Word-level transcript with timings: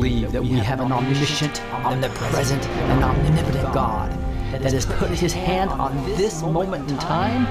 believe 0.00 0.32
that 0.32 0.42
we 0.42 0.56
have 0.56 0.80
an 0.80 0.90
omniscient, 0.90 1.60
omnipresent, 1.84 2.66
and 2.66 3.04
omnipotent 3.04 3.74
God 3.74 4.10
that 4.50 4.72
has 4.72 4.86
put 4.86 5.10
his 5.10 5.30
hand 5.30 5.68
on 5.68 5.94
this 6.16 6.40
moment 6.40 6.90
in 6.90 6.96
time 6.96 7.46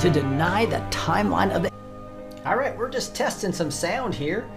to 0.00 0.10
deny 0.10 0.66
the 0.66 0.78
timeline 0.90 1.54
of 1.54 1.64
it. 1.64 1.72
All 2.44 2.56
right, 2.56 2.76
we're 2.76 2.88
just 2.88 3.14
testing 3.14 3.52
some 3.52 3.70
sound 3.70 4.16
here. 4.16 4.50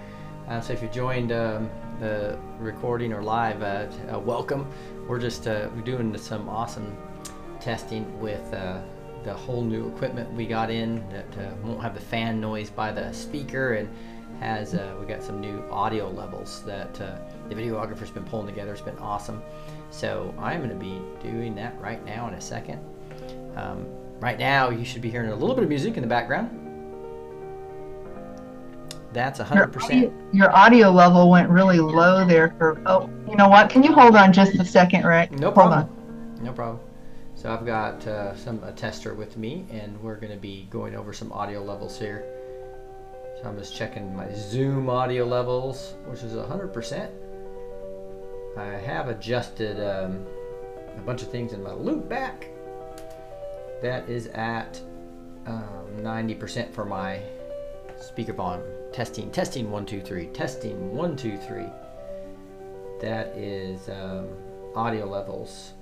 Uh, 0.48 0.60
so 0.60 0.74
if 0.74 0.82
you 0.82 0.90
joined 0.90 1.32
um, 1.32 1.70
the 2.00 2.36
recording 2.58 3.14
or 3.14 3.22
live, 3.22 3.62
uh, 3.62 3.86
uh, 4.12 4.18
welcome. 4.18 4.68
We're 5.08 5.20
just 5.20 5.48
uh, 5.48 5.68
doing 5.68 6.18
some 6.18 6.50
awesome 6.50 6.98
testing 7.60 8.20
with 8.20 8.52
uh, 8.56 8.82
the 9.24 9.36
whole 9.36 9.64
new 9.64 9.88
equipment 9.90 10.34
we 10.34 10.48
got 10.48 10.72
in 10.72 11.08
that 11.10 11.38
uh, 11.38 11.54
won't 11.64 11.84
have 11.84 11.94
the 11.94 12.02
fan 12.02 12.42
noise 12.42 12.72
by 12.72 12.92
the 12.92 13.12
speaker 13.12 13.76
and 13.76 13.88
has 14.40 14.74
we 15.00 15.06
got 15.06 15.24
some 15.24 15.40
new 15.40 15.64
audio 15.72 16.10
levels 16.10 16.62
that 16.64 17.00
the 17.50 17.56
videographer's 17.56 18.12
been 18.12 18.24
pulling 18.24 18.48
together. 18.48 18.72
It's 18.74 18.82
been 18.82 18.98
awesome. 18.98 19.42
So 19.92 20.34
I'm 20.40 20.60
going 20.60 20.70
to 20.70 20.76
be 20.76 21.02
doing 21.22 21.56
that 21.56 21.80
right 21.80 22.04
now 22.06 22.28
in 22.28 22.34
a 22.34 22.42
second. 22.42 22.80
Um, 23.56 23.86
right 24.20 24.38
now, 24.38 24.70
you 24.70 24.86
should 24.86 25.02
be 25.02 25.10
hearing 25.10 25.30
a 25.30 25.36
little 25.36 25.56
bit 25.56 25.64
of 25.64 25.70
music 25.70 25.96
in 25.96 26.02
the 26.02 26.08
background. 26.08 26.62
That's 29.14 29.40
100%. 29.40 29.74
Your 29.74 29.84
audio, 29.84 30.14
your 30.34 30.56
audio 30.56 30.92
level 30.92 31.30
went 31.30 31.50
really 31.50 31.80
low 31.80 32.26
there 32.28 32.54
for, 32.58 32.82
oh, 32.86 33.10
you 33.30 33.38
know 33.38 33.48
what? 33.48 33.70
Can 33.70 33.82
you 33.82 33.94
hold 33.94 34.16
on 34.16 34.34
just 34.34 34.56
a 34.56 34.66
second, 34.66 35.06
Rick? 35.06 35.32
No 35.32 35.52
problem. 35.52 35.90
No 36.42 36.52
problem. 36.52 36.82
So 37.36 37.52
I've 37.54 37.66
got 37.66 38.06
uh, 38.08 38.36
some 38.36 38.62
a 38.64 38.74
tester 38.74 39.14
with 39.14 39.38
me, 39.38 39.66
and 39.70 40.02
we're 40.02 40.16
going 40.16 40.34
to 40.34 40.38
be 40.38 40.68
going 40.70 40.96
over 40.96 41.14
some 41.14 41.32
audio 41.32 41.64
levels 41.64 41.98
here. 41.98 42.26
So 43.42 43.48
I'm 43.48 43.58
just 43.58 43.76
checking 43.76 44.16
my 44.16 44.34
Zoom 44.34 44.90
audio 44.90 45.26
levels, 45.26 45.94
which 46.08 46.24
is 46.24 46.34
100%. 46.34 47.10
I 48.58 48.66
have 48.66 49.10
adjusted 49.10 49.80
um, 49.80 50.26
a 50.98 51.02
bunch 51.02 51.22
of 51.22 51.30
things 51.30 51.54
in 51.54 51.62
my 51.62 51.74
loop 51.74 52.08
back. 52.08 52.48
That 53.82 54.08
is 54.10 54.28
at 54.28 54.80
um, 55.46 55.86
90% 55.98 56.74
for 56.74 56.86
my 56.86 57.22
speaker 58.00 58.34
volume. 58.34 58.66
Testing, 58.94 59.30
testing, 59.32 59.70
one, 59.70 59.86
two, 59.86 60.02
three, 60.02 60.28
testing, 60.28 60.96
one, 60.96 61.18
two, 61.18 61.38
three. 61.38 61.68
That 63.02 63.28
is 63.36 63.90
um, 63.90 64.30
audio 64.74 65.06
levels. 65.06 65.74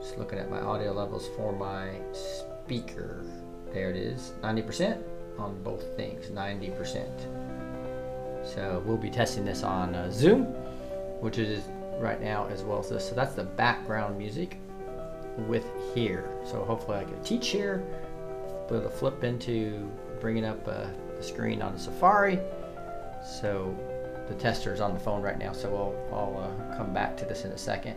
Just 0.00 0.18
looking 0.18 0.38
at 0.38 0.50
my 0.50 0.60
audio 0.60 0.92
levels 0.92 1.28
for 1.36 1.52
my 1.52 1.90
speaker. 2.12 3.24
There 3.72 3.90
it 3.90 3.96
is, 3.96 4.32
90% 4.42 5.02
on 5.38 5.62
both 5.62 5.96
things, 5.96 6.26
90%. 6.26 7.08
So 8.44 8.82
we'll 8.84 8.96
be 8.96 9.10
testing 9.10 9.44
this 9.44 9.62
on 9.62 9.94
uh, 9.94 10.10
Zoom, 10.10 10.54
which 11.20 11.38
is 11.38 11.64
right 11.98 12.20
now 12.20 12.46
as 12.46 12.62
well 12.62 12.78
as 12.78 12.88
this. 12.88 13.08
So 13.08 13.14
that's 13.14 13.34
the 13.34 13.44
background 13.44 14.16
music 14.16 14.58
with 15.46 15.66
here. 15.94 16.30
So 16.44 16.64
hopefully 16.64 16.98
I 16.98 17.04
can 17.04 17.22
teach 17.22 17.48
here, 17.48 17.84
able 18.66 18.82
to 18.82 18.88
flip 18.88 19.24
into 19.24 19.90
bringing 20.20 20.44
up 20.44 20.66
uh, 20.66 20.86
the 21.16 21.22
screen 21.22 21.62
on 21.62 21.78
Safari. 21.78 22.38
So 23.40 23.76
the 24.28 24.34
tester 24.34 24.72
is 24.72 24.80
on 24.80 24.94
the 24.94 25.00
phone 25.00 25.22
right 25.22 25.38
now, 25.38 25.52
so 25.52 25.74
I'll, 25.74 26.16
I'll 26.16 26.38
uh, 26.38 26.76
come 26.76 26.92
back 26.92 27.16
to 27.18 27.24
this 27.24 27.44
in 27.44 27.52
a 27.52 27.58
second. 27.58 27.96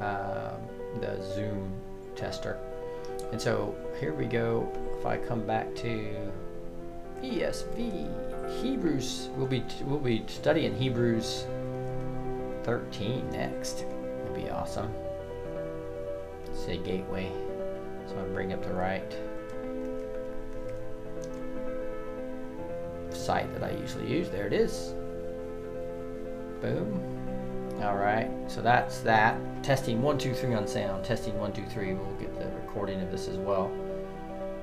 Um, 0.00 0.60
the 1.00 1.22
Zoom 1.34 1.72
tester. 2.16 2.58
And 3.30 3.40
so 3.40 3.74
here 3.98 4.12
we 4.12 4.26
go. 4.26 4.68
If 4.98 5.06
I 5.06 5.16
come 5.16 5.46
back 5.46 5.74
to 5.76 6.32
ESV, 7.22 8.60
Hebrews, 8.62 9.28
we'll 9.36 9.46
be 9.46 9.64
we'll 9.84 9.98
be 9.98 10.24
studying 10.26 10.76
Hebrews 10.76 11.46
13 12.64 13.30
next. 13.30 13.84
It'll 14.22 14.34
be 14.34 14.50
awesome. 14.50 14.92
Say 16.52 16.78
gateway. 16.78 17.30
So 18.06 18.18
I 18.18 18.22
bring 18.32 18.52
up 18.52 18.62
the 18.62 18.74
right 18.74 19.12
site 23.14 23.52
that 23.54 23.62
I 23.62 23.76
usually 23.76 24.10
use. 24.10 24.28
There 24.28 24.46
it 24.46 24.52
is. 24.52 24.94
Boom. 26.60 27.12
All 27.82 27.96
right, 27.96 28.30
so 28.46 28.62
that's 28.62 29.00
that. 29.00 29.36
Testing 29.64 30.02
one, 30.02 30.18
two, 30.18 30.34
three 30.34 30.54
on 30.54 30.66
sound. 30.68 31.04
Testing 31.04 31.38
one, 31.38 31.52
two, 31.52 31.64
three. 31.66 31.94
We'll 31.94 32.14
get 32.14 32.38
the 32.38 32.46
recording 32.60 33.00
of 33.00 33.10
this 33.10 33.28
as 33.28 33.36
well. 33.36 33.72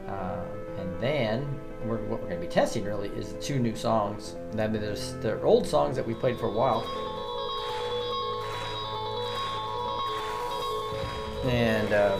Um, 0.07 0.45
and 0.77 1.01
then 1.01 1.59
we're, 1.85 1.97
what 1.97 2.21
we're 2.21 2.29
going 2.29 2.41
to 2.41 2.47
be 2.47 2.51
testing 2.51 2.85
really 2.85 3.09
is 3.09 3.35
two 3.41 3.59
new 3.59 3.75
songs. 3.75 4.35
I 4.57 4.67
mean, 4.67 4.81
there's 4.81 5.13
the 5.15 5.41
old 5.41 5.67
songs 5.67 5.95
that 5.95 6.07
we 6.07 6.13
played 6.13 6.39
for 6.39 6.47
a 6.47 6.51
while. 6.51 6.81
And 11.45 11.93
um, 11.93 12.19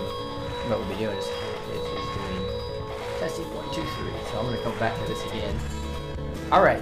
what 0.69 0.80
we'll 0.80 0.90
be 0.90 0.96
doing 0.96 1.18
is, 1.18 1.25
is, 1.25 1.85
is 1.85 2.07
doing 2.16 2.40
testing 3.19 3.46
one, 3.56 3.66
two, 3.74 3.84
three. 3.84 4.12
So 4.31 4.40
I'm 4.40 4.46
going 4.46 4.57
to 4.57 4.63
come 4.63 4.78
back 4.80 4.97
to 5.00 5.07
this 5.07 5.24
again. 5.25 5.57
All 6.52 6.63
right, 6.63 6.81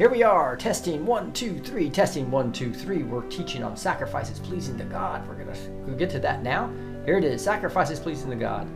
here 0.00 0.08
we 0.08 0.22
are, 0.22 0.56
testing 0.56 1.04
one, 1.04 1.30
two, 1.34 1.58
three, 1.58 1.90
testing 1.90 2.30
one, 2.30 2.52
two, 2.52 2.72
three. 2.72 3.02
We're 3.02 3.28
teaching 3.28 3.62
on 3.62 3.76
sacrifices 3.76 4.38
pleasing 4.38 4.78
to 4.78 4.84
God. 4.84 5.28
We're 5.28 5.34
gonna 5.34 5.54
we'll 5.84 5.94
get 5.94 6.08
to 6.12 6.18
that 6.20 6.42
now. 6.42 6.72
Here 7.04 7.18
it 7.18 7.24
is, 7.24 7.44
sacrifices 7.44 8.00
pleasing 8.00 8.30
to 8.30 8.36
God. 8.36 8.66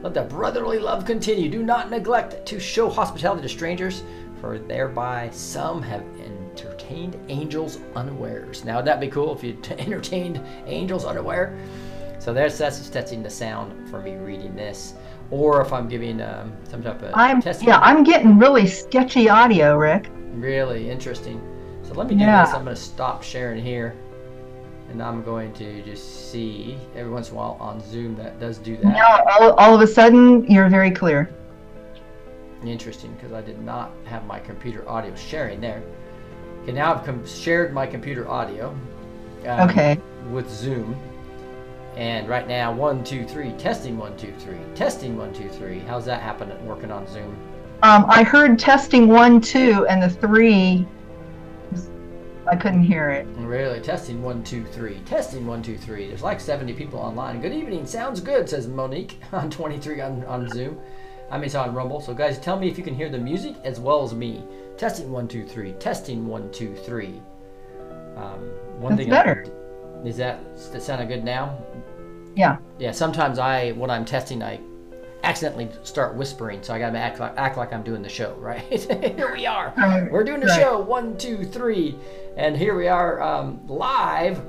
Let 0.00 0.14
the 0.14 0.22
brotherly 0.22 0.78
love 0.78 1.04
continue. 1.04 1.50
Do 1.50 1.64
not 1.64 1.90
neglect 1.90 2.46
to 2.46 2.60
show 2.60 2.88
hospitality 2.88 3.42
to 3.42 3.48
strangers, 3.48 4.04
for 4.40 4.60
thereby 4.60 5.30
some 5.32 5.82
have 5.82 6.04
entertained 6.20 7.18
angels 7.28 7.80
unawares. 7.96 8.64
Now, 8.64 8.76
would 8.76 8.84
that 8.84 9.00
be 9.00 9.08
cool 9.08 9.34
if 9.34 9.42
you 9.42 9.58
entertained 9.70 10.40
angels 10.66 11.04
unaware? 11.04 11.58
So 12.20 12.32
there's 12.34 12.56
that's 12.58 12.88
testing 12.90 13.22
the 13.22 13.30
sound 13.30 13.88
for 13.90 14.00
me 14.00 14.14
reading 14.16 14.54
this, 14.54 14.92
or 15.30 15.62
if 15.62 15.72
I'm 15.72 15.88
giving 15.88 16.20
um, 16.20 16.52
some 16.68 16.82
type 16.82 17.02
of 17.02 17.12
I'm 17.14 17.40
testing. 17.40 17.66
yeah, 17.68 17.78
I'm 17.80 18.04
getting 18.04 18.38
really 18.38 18.66
sketchy 18.66 19.28
audio, 19.30 19.76
Rick. 19.76 20.10
Really 20.34 20.88
interesting. 20.90 21.40
So 21.82 21.94
let 21.94 22.08
me 22.08 22.14
do 22.14 22.20
Yeah. 22.24 22.44
this. 22.44 22.54
I'm 22.54 22.62
going 22.64 22.76
to 22.76 22.80
stop 22.80 23.22
sharing 23.22 23.62
here. 23.64 23.96
And 24.90 25.00
I'm 25.02 25.22
going 25.22 25.52
to 25.54 25.82
just 25.82 26.30
see 26.30 26.76
every 26.96 27.10
once 27.12 27.28
in 27.30 27.34
a 27.34 27.38
while 27.38 27.56
on 27.60 27.80
Zoom 27.80 28.16
that 28.16 28.38
does 28.38 28.58
do 28.58 28.76
that. 28.78 28.92
Now 28.92 29.24
all, 29.40 29.52
all 29.54 29.74
of 29.74 29.80
a 29.80 29.86
sudden 29.86 30.44
you're 30.50 30.68
very 30.68 30.90
clear. 30.90 31.32
Interesting 32.64 33.14
because 33.14 33.32
I 33.32 33.40
did 33.40 33.60
not 33.62 33.92
have 34.04 34.26
my 34.26 34.38
computer 34.40 34.86
audio 34.88 35.14
sharing 35.14 35.60
there. 35.60 35.80
Okay, 36.64 36.72
now 36.72 36.92
I've 36.94 37.04
com- 37.06 37.24
shared 37.26 37.72
my 37.72 37.86
computer 37.86 38.28
audio 38.28 38.76
um, 39.46 39.70
Okay. 39.70 39.98
with 40.30 40.50
Zoom. 40.50 40.94
And 41.96 42.28
right 42.28 42.46
now, 42.46 42.72
one, 42.72 43.02
two, 43.04 43.24
three, 43.24 43.52
testing 43.52 43.98
one, 43.98 44.16
two, 44.16 44.32
three, 44.38 44.58
testing 44.74 45.16
one, 45.18 45.32
two, 45.34 45.48
three. 45.48 45.80
How's 45.80 46.04
that 46.06 46.22
happening 46.22 46.64
working 46.66 46.90
on 46.90 47.06
Zoom? 47.06 47.36
Um, 47.82 48.04
I 48.08 48.22
heard 48.22 48.58
testing 48.58 49.08
one, 49.08 49.40
two, 49.40 49.86
and 49.88 50.02
the 50.02 50.08
three. 50.08 50.86
I 52.50 52.56
couldn't 52.56 52.82
hear 52.84 53.10
it. 53.10 53.26
Really, 53.36 53.80
testing 53.80 54.22
one, 54.22 54.42
two, 54.42 54.64
three. 54.64 54.98
Testing 55.04 55.46
one, 55.46 55.62
two, 55.62 55.76
three. 55.76 56.08
There's 56.08 56.22
like 56.22 56.40
70 56.40 56.72
people 56.74 56.98
online. 56.98 57.40
Good 57.40 57.52
evening. 57.52 57.86
Sounds 57.86 58.20
good, 58.20 58.48
says 58.48 58.66
Monique 58.66 59.18
on 59.32 59.50
23 59.50 60.00
on, 60.00 60.24
on 60.24 60.48
Zoom. 60.48 60.78
I 61.30 61.36
mean, 61.36 61.44
it's 61.44 61.54
on 61.54 61.74
Rumble. 61.74 62.00
So, 62.00 62.12
guys, 62.12 62.38
tell 62.38 62.58
me 62.58 62.68
if 62.68 62.76
you 62.76 62.82
can 62.82 62.94
hear 62.94 63.08
the 63.08 63.18
music 63.18 63.54
as 63.62 63.78
well 63.78 64.02
as 64.02 64.14
me. 64.14 64.42
Testing 64.76 65.10
one, 65.12 65.28
two, 65.28 65.44
three. 65.46 65.72
Testing 65.74 66.26
one, 66.26 66.50
two, 66.50 66.74
three. 66.74 67.20
Um, 68.16 68.50
one 68.78 68.96
That's 68.96 69.04
thing 69.04 69.12
I- 69.12 69.16
better. 69.24 69.46
Is 70.04 70.16
that 70.16 70.42
does 70.54 70.70
that 70.70 70.82
sound 70.82 71.06
good 71.08 71.24
now? 71.24 71.58
Yeah. 72.36 72.58
Yeah. 72.78 72.92
Sometimes 72.92 73.38
I, 73.38 73.72
when 73.72 73.90
I'm 73.90 74.04
testing, 74.04 74.42
I 74.42 74.60
accidentally 75.22 75.68
start 75.82 76.14
whispering, 76.14 76.62
so 76.62 76.72
I 76.72 76.78
gotta 76.78 76.98
act 76.98 77.20
like 77.20 77.36
act 77.36 77.56
like 77.56 77.72
I'm 77.72 77.82
doing 77.82 78.02
the 78.02 78.08
show, 78.08 78.34
right? 78.38 78.62
here 78.62 79.32
we 79.32 79.46
are. 79.46 79.72
Right, 79.76 80.10
We're 80.10 80.24
doing 80.24 80.40
the 80.40 80.46
right. 80.46 80.60
show. 80.60 80.80
One, 80.80 81.16
two, 81.18 81.44
three, 81.44 81.96
and 82.36 82.56
here 82.56 82.76
we 82.76 82.88
are 82.88 83.20
um, 83.22 83.66
live, 83.66 84.40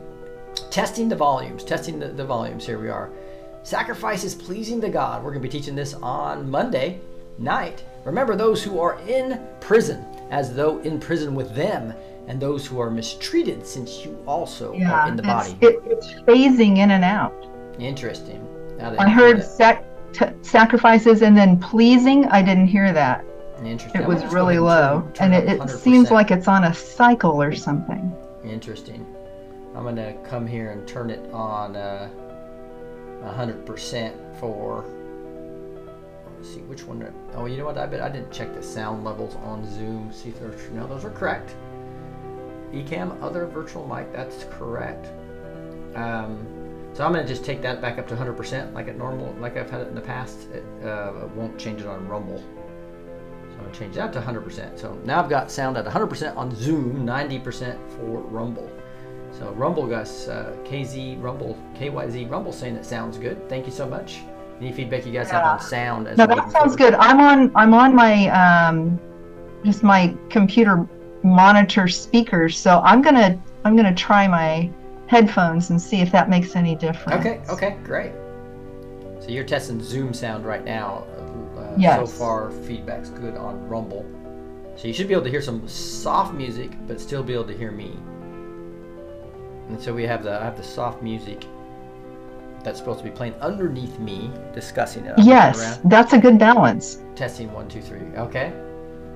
testing 0.70 1.10
the 1.10 1.16
volumes, 1.16 1.64
testing 1.64 2.00
the, 2.00 2.08
the 2.08 2.25
volumes. 2.25 2.66
Here 2.66 2.80
we 2.80 2.90
are. 2.90 3.12
Sacrifices 3.64 4.34
pleasing 4.34 4.81
to 4.81 4.90
God. 4.90 5.24
We're 5.24 5.31
gonna 5.31 5.42
be 5.42 5.50
teaching 5.50 5.75
this 5.75 5.94
on 5.96 6.50
Monday 6.50 7.00
night. 7.38 7.84
Remember 8.06 8.36
those 8.36 8.64
who 8.64 8.80
are 8.80 9.00
in 9.08 9.46
prison, 9.60 10.06
as 10.31 10.56
though 10.56 10.80
in 10.80 11.00
prison 11.00 11.36
with 11.36 11.54
them, 11.54 11.94
and 12.28 12.40
those 12.40 12.66
who 12.66 12.80
are 12.80 12.90
mistreated, 12.90 13.66
since 13.66 14.06
you 14.06 14.18
also 14.28 14.74
Yeah. 14.74 14.92
are 14.92 15.08
in 15.10 15.16
the 15.16 15.24
body. 15.24 15.58
It, 15.62 15.82
it's 15.86 16.14
phasing 16.28 16.78
in 16.78 16.92
and 16.92 17.04
out. 17.04 17.34
Interesting. 17.80 18.48
I 18.80 19.10
heard 19.10 19.44
sac- 19.44 19.86
t- 20.14 20.26
sacrifices 20.42 21.22
and 21.22 21.38
then 21.38 21.60
pleasing. 21.60 22.26
I 22.26 22.42
didn't 22.42 22.68
hear 22.68 22.92
that. 22.94 23.24
Interesting. 23.64 24.02
It 24.02 24.08
was 24.08 24.16
gonna 24.16 24.22
just 24.26 24.34
go 24.34 24.40
really 24.40 24.60
low, 24.60 25.08
and 25.20 25.36
it, 25.36 25.48
it 25.48 25.70
seems 25.70 26.10
like 26.10 26.32
it's 26.32 26.48
on 26.48 26.64
a 26.64 26.74
cycle 26.74 27.42
or 27.42 27.54
something. 27.54 28.12
Interesting. 28.44 29.06
I'm 29.76 29.84
gonna 29.84 30.14
come 30.28 30.48
here 30.48 30.72
and 30.72 30.88
turn 30.88 31.12
it 31.12 31.32
on 31.32 31.76
uh, 31.76 32.10
100% 33.24 34.40
for. 34.40 34.84
Let's 36.38 36.54
see 36.56 36.62
which 36.62 36.86
one. 36.88 37.14
Oh, 37.36 37.46
you 37.46 37.58
know 37.58 37.66
what? 37.66 37.78
I 37.78 37.86
bet 37.86 38.02
I 38.02 38.10
didn't 38.10 38.32
check 38.32 38.54
the 38.56 38.64
sound 38.64 39.04
levels 39.04 39.36
on 39.44 39.64
Zoom. 39.76 40.12
See 40.12 40.30
if 40.30 40.40
they're 40.40 40.56
no, 40.74 40.88
those 40.88 41.06
are 41.06 41.12
correct. 41.12 41.56
Ecamm 42.74 43.22
other 43.22 43.46
virtual 43.46 43.88
mic. 43.88 44.12
That's 44.14 44.46
correct. 44.46 45.08
Um, 45.96 46.48
so 46.94 47.06
I'm 47.06 47.14
gonna 47.14 47.26
just 47.28 47.46
take 47.46 47.62
that 47.62 47.82
back 47.82 47.98
up 47.98 48.08
to 48.10 48.16
100% 48.16 48.74
like 48.74 48.88
it 48.88 48.98
normal, 48.98 49.34
like 49.40 49.58
I've 49.58 49.70
had 49.70 49.82
it 49.82 49.88
in 49.88 49.96
the 49.96 50.02
past. 50.02 50.50
It 50.52 50.64
uh, 50.86 51.28
won't 51.36 51.58
change 51.58 51.82
it 51.82 51.88
on 51.88 52.08
Rumble. 52.08 52.38
So 52.38 53.58
I'm 53.58 53.66
gonna 53.66 53.74
change 53.74 53.96
that 53.96 54.12
to 54.14 54.22
100%. 54.22 54.78
So 54.78 54.94
now 55.06 55.22
I've 55.22 55.30
got 55.30 55.50
sound 55.52 55.78
at 55.78 55.86
100% 55.86 56.36
on 56.36 56.54
Zoom, 56.56 57.06
90% 57.06 57.78
for 57.92 58.20
Rumble. 58.22 58.70
So 59.32 59.52
Rumble 59.54 59.88
guys, 59.88 60.28
uh, 60.28 60.56
KZ 60.66 61.22
Rumble, 61.22 61.58
KYZ 61.76 62.30
Rumble 62.30 62.52
saying 62.52 62.76
it 62.76 62.86
sounds 62.86 63.18
good. 63.18 63.48
Thank 63.48 63.66
you 63.66 63.72
so 63.72 63.88
much. 63.88 64.20
Any 64.60 64.72
feedback 64.74 65.06
you 65.06 65.12
guys 65.14 65.32
have 65.32 65.44
on 65.46 65.60
sound? 65.62 66.08
As 66.08 66.18
No, 66.18 66.26
we're 66.28 66.36
that 66.36 66.52
sounds 66.52 66.76
forward? 66.76 66.78
good. 66.78 66.94
I'm 66.96 67.20
on 67.20 67.52
I'm 67.56 67.74
on 67.74 67.96
my 67.96 68.28
um 68.28 69.00
just 69.64 69.82
my 69.82 70.14
computer 70.30 70.88
monitor 71.24 71.88
speakers, 71.88 72.58
so 72.58 72.80
I'm 72.84 73.02
gonna 73.02 73.40
I'm 73.64 73.76
gonna 73.76 73.96
try 73.96 74.28
my 74.28 74.70
headphones 75.08 75.70
and 75.70 75.82
see 75.82 76.02
if 76.02 76.12
that 76.12 76.30
makes 76.30 76.56
any 76.56 76.76
difference. 76.76 77.20
Okay, 77.26 77.42
okay, 77.50 77.78
great. 77.84 78.14
So 79.20 79.30
you're 79.30 79.44
testing 79.44 79.82
Zoom 79.82 80.14
sound 80.14 80.46
right 80.46 80.64
now. 80.64 81.06
Uh, 81.58 81.78
So 81.98 82.06
far, 82.08 82.52
feedback's 82.52 83.10
good 83.10 83.38
on 83.38 83.68
Rumble. 83.68 84.06
So 84.76 84.88
you 84.88 84.94
should 84.94 85.08
be 85.08 85.14
able 85.14 85.24
to 85.26 85.30
hear 85.30 85.42
some 85.42 85.68
soft 85.68 86.34
music, 86.34 86.72
but 86.88 87.00
still 87.00 87.24
be 87.24 87.34
able 87.34 87.46
to 87.46 87.58
hear 87.58 87.72
me. 87.72 87.98
And 89.70 89.82
so 89.82 89.94
we 89.94 90.04
have 90.04 90.24
the 90.24 90.40
I 90.40 90.44
have 90.44 90.58
the 90.58 90.64
soft 90.64 91.02
music 91.02 91.46
that's 92.64 92.80
supposed 92.80 93.00
to 93.00 93.06
be 93.06 93.12
playing 93.12 93.34
underneath 93.36 93.98
me, 94.00 94.32
discussing 94.54 95.06
it. 95.06 95.16
I'm 95.18 95.28
Yes, 95.28 95.80
that's 95.86 96.14
a 96.14 96.20
good 96.20 96.38
balance. 96.38 97.02
Testing 97.16 97.52
one, 97.54 97.68
two, 97.68 97.82
three. 97.82 98.02
Okay. 98.18 98.54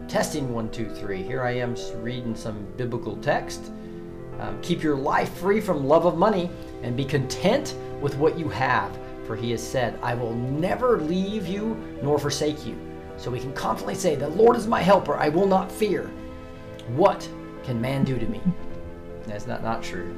Testing 0.08 0.54
one, 0.54 0.70
two, 0.70 0.90
three. 0.90 1.24
Here 1.24 1.42
I 1.42 1.52
am 1.52 1.76
reading 1.96 2.36
some 2.36 2.68
biblical 2.78 3.18
text. 3.18 3.72
Um, 4.40 4.62
keep 4.62 4.84
your 4.84 4.96
life 4.96 5.34
free 5.38 5.60
from 5.60 5.88
love 5.88 6.06
of 6.06 6.18
money 6.18 6.50
and 6.84 6.96
be 6.96 7.06
content 7.06 7.76
with 8.02 8.16
what 8.18 8.38
you 8.38 8.48
have. 8.50 8.98
For 9.26 9.36
he 9.36 9.50
has 9.52 9.64
said, 9.66 9.98
I 10.04 10.14
will 10.14 10.36
never 10.36 11.02
leave 11.02 11.48
you 11.48 11.76
nor 12.04 12.20
forsake 12.20 12.66
you. 12.66 12.78
So 13.18 13.32
we 13.32 13.40
can 13.40 13.52
confidently 13.54 13.96
say, 13.96 14.16
The 14.16 14.30
Lord 14.30 14.56
is 14.56 14.68
my 14.68 14.82
helper. 14.82 15.18
I 15.18 15.30
will 15.30 15.48
not 15.48 15.72
fear. 15.72 16.12
What 16.90 17.28
can 17.64 17.82
man 17.82 18.04
do 18.04 18.20
to 18.20 18.26
me? 18.28 18.42
That's 19.26 19.48
not, 19.48 19.64
not 19.64 19.82
true. 19.82 20.16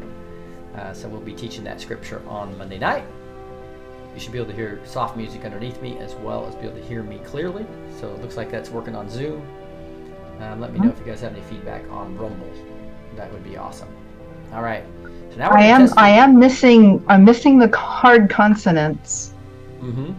Uh, 0.76 0.94
so 0.94 1.08
we'll 1.08 1.22
be 1.22 1.34
teaching 1.34 1.64
that 1.64 1.80
scripture 1.80 2.22
on 2.28 2.58
Monday 2.58 2.78
night. 2.78 3.06
You 4.14 4.20
should 4.20 4.34
be 4.34 4.38
able 4.40 4.50
to 4.50 4.56
hear 4.56 4.82
soft 4.84 5.16
music 5.16 5.46
underneath 5.46 5.82
me 5.82 5.98
as 6.00 6.14
well 6.16 6.46
as 6.46 6.56
be 6.56 6.68
able 6.68 6.78
to 6.78 6.86
hear 6.86 7.04
me 7.04 7.20
clearly. 7.20 7.66
So 8.02 8.14
it 8.14 8.22
looks 8.22 8.36
like 8.36 8.52
that's 8.52 8.70
working 8.70 8.96
on 8.96 9.10
Zoom. 9.10 9.48
Um, 10.40 10.60
let 10.60 10.74
me 10.74 10.80
know 10.80 10.90
if 10.90 11.00
you 11.00 11.06
guys 11.06 11.22
have 11.22 11.34
any 11.34 11.42
feedback 11.42 11.84
on 11.90 12.18
Rumble. 12.18 12.52
That 13.16 13.32
would 13.34 13.44
be 13.44 13.58
awesome. 13.58 13.90
All 14.54 14.62
right. 14.62 14.84
So 15.32 15.38
now 15.38 15.50
I 15.50 15.64
am 15.64 15.82
test 15.82 15.98
I 15.98 16.10
am 16.10 16.40
missing 16.40 17.04
I'm 17.08 17.26
missing 17.26 17.58
the 17.58 17.76
hard 17.76 18.30
consonants. 18.30 19.34
Mm-hmm. 19.80 20.14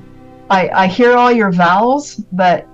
I 0.50 0.68
I 0.70 0.86
hear 0.86 1.16
all 1.16 1.30
your 1.30 1.52
vowels, 1.52 2.16
but 2.32 2.66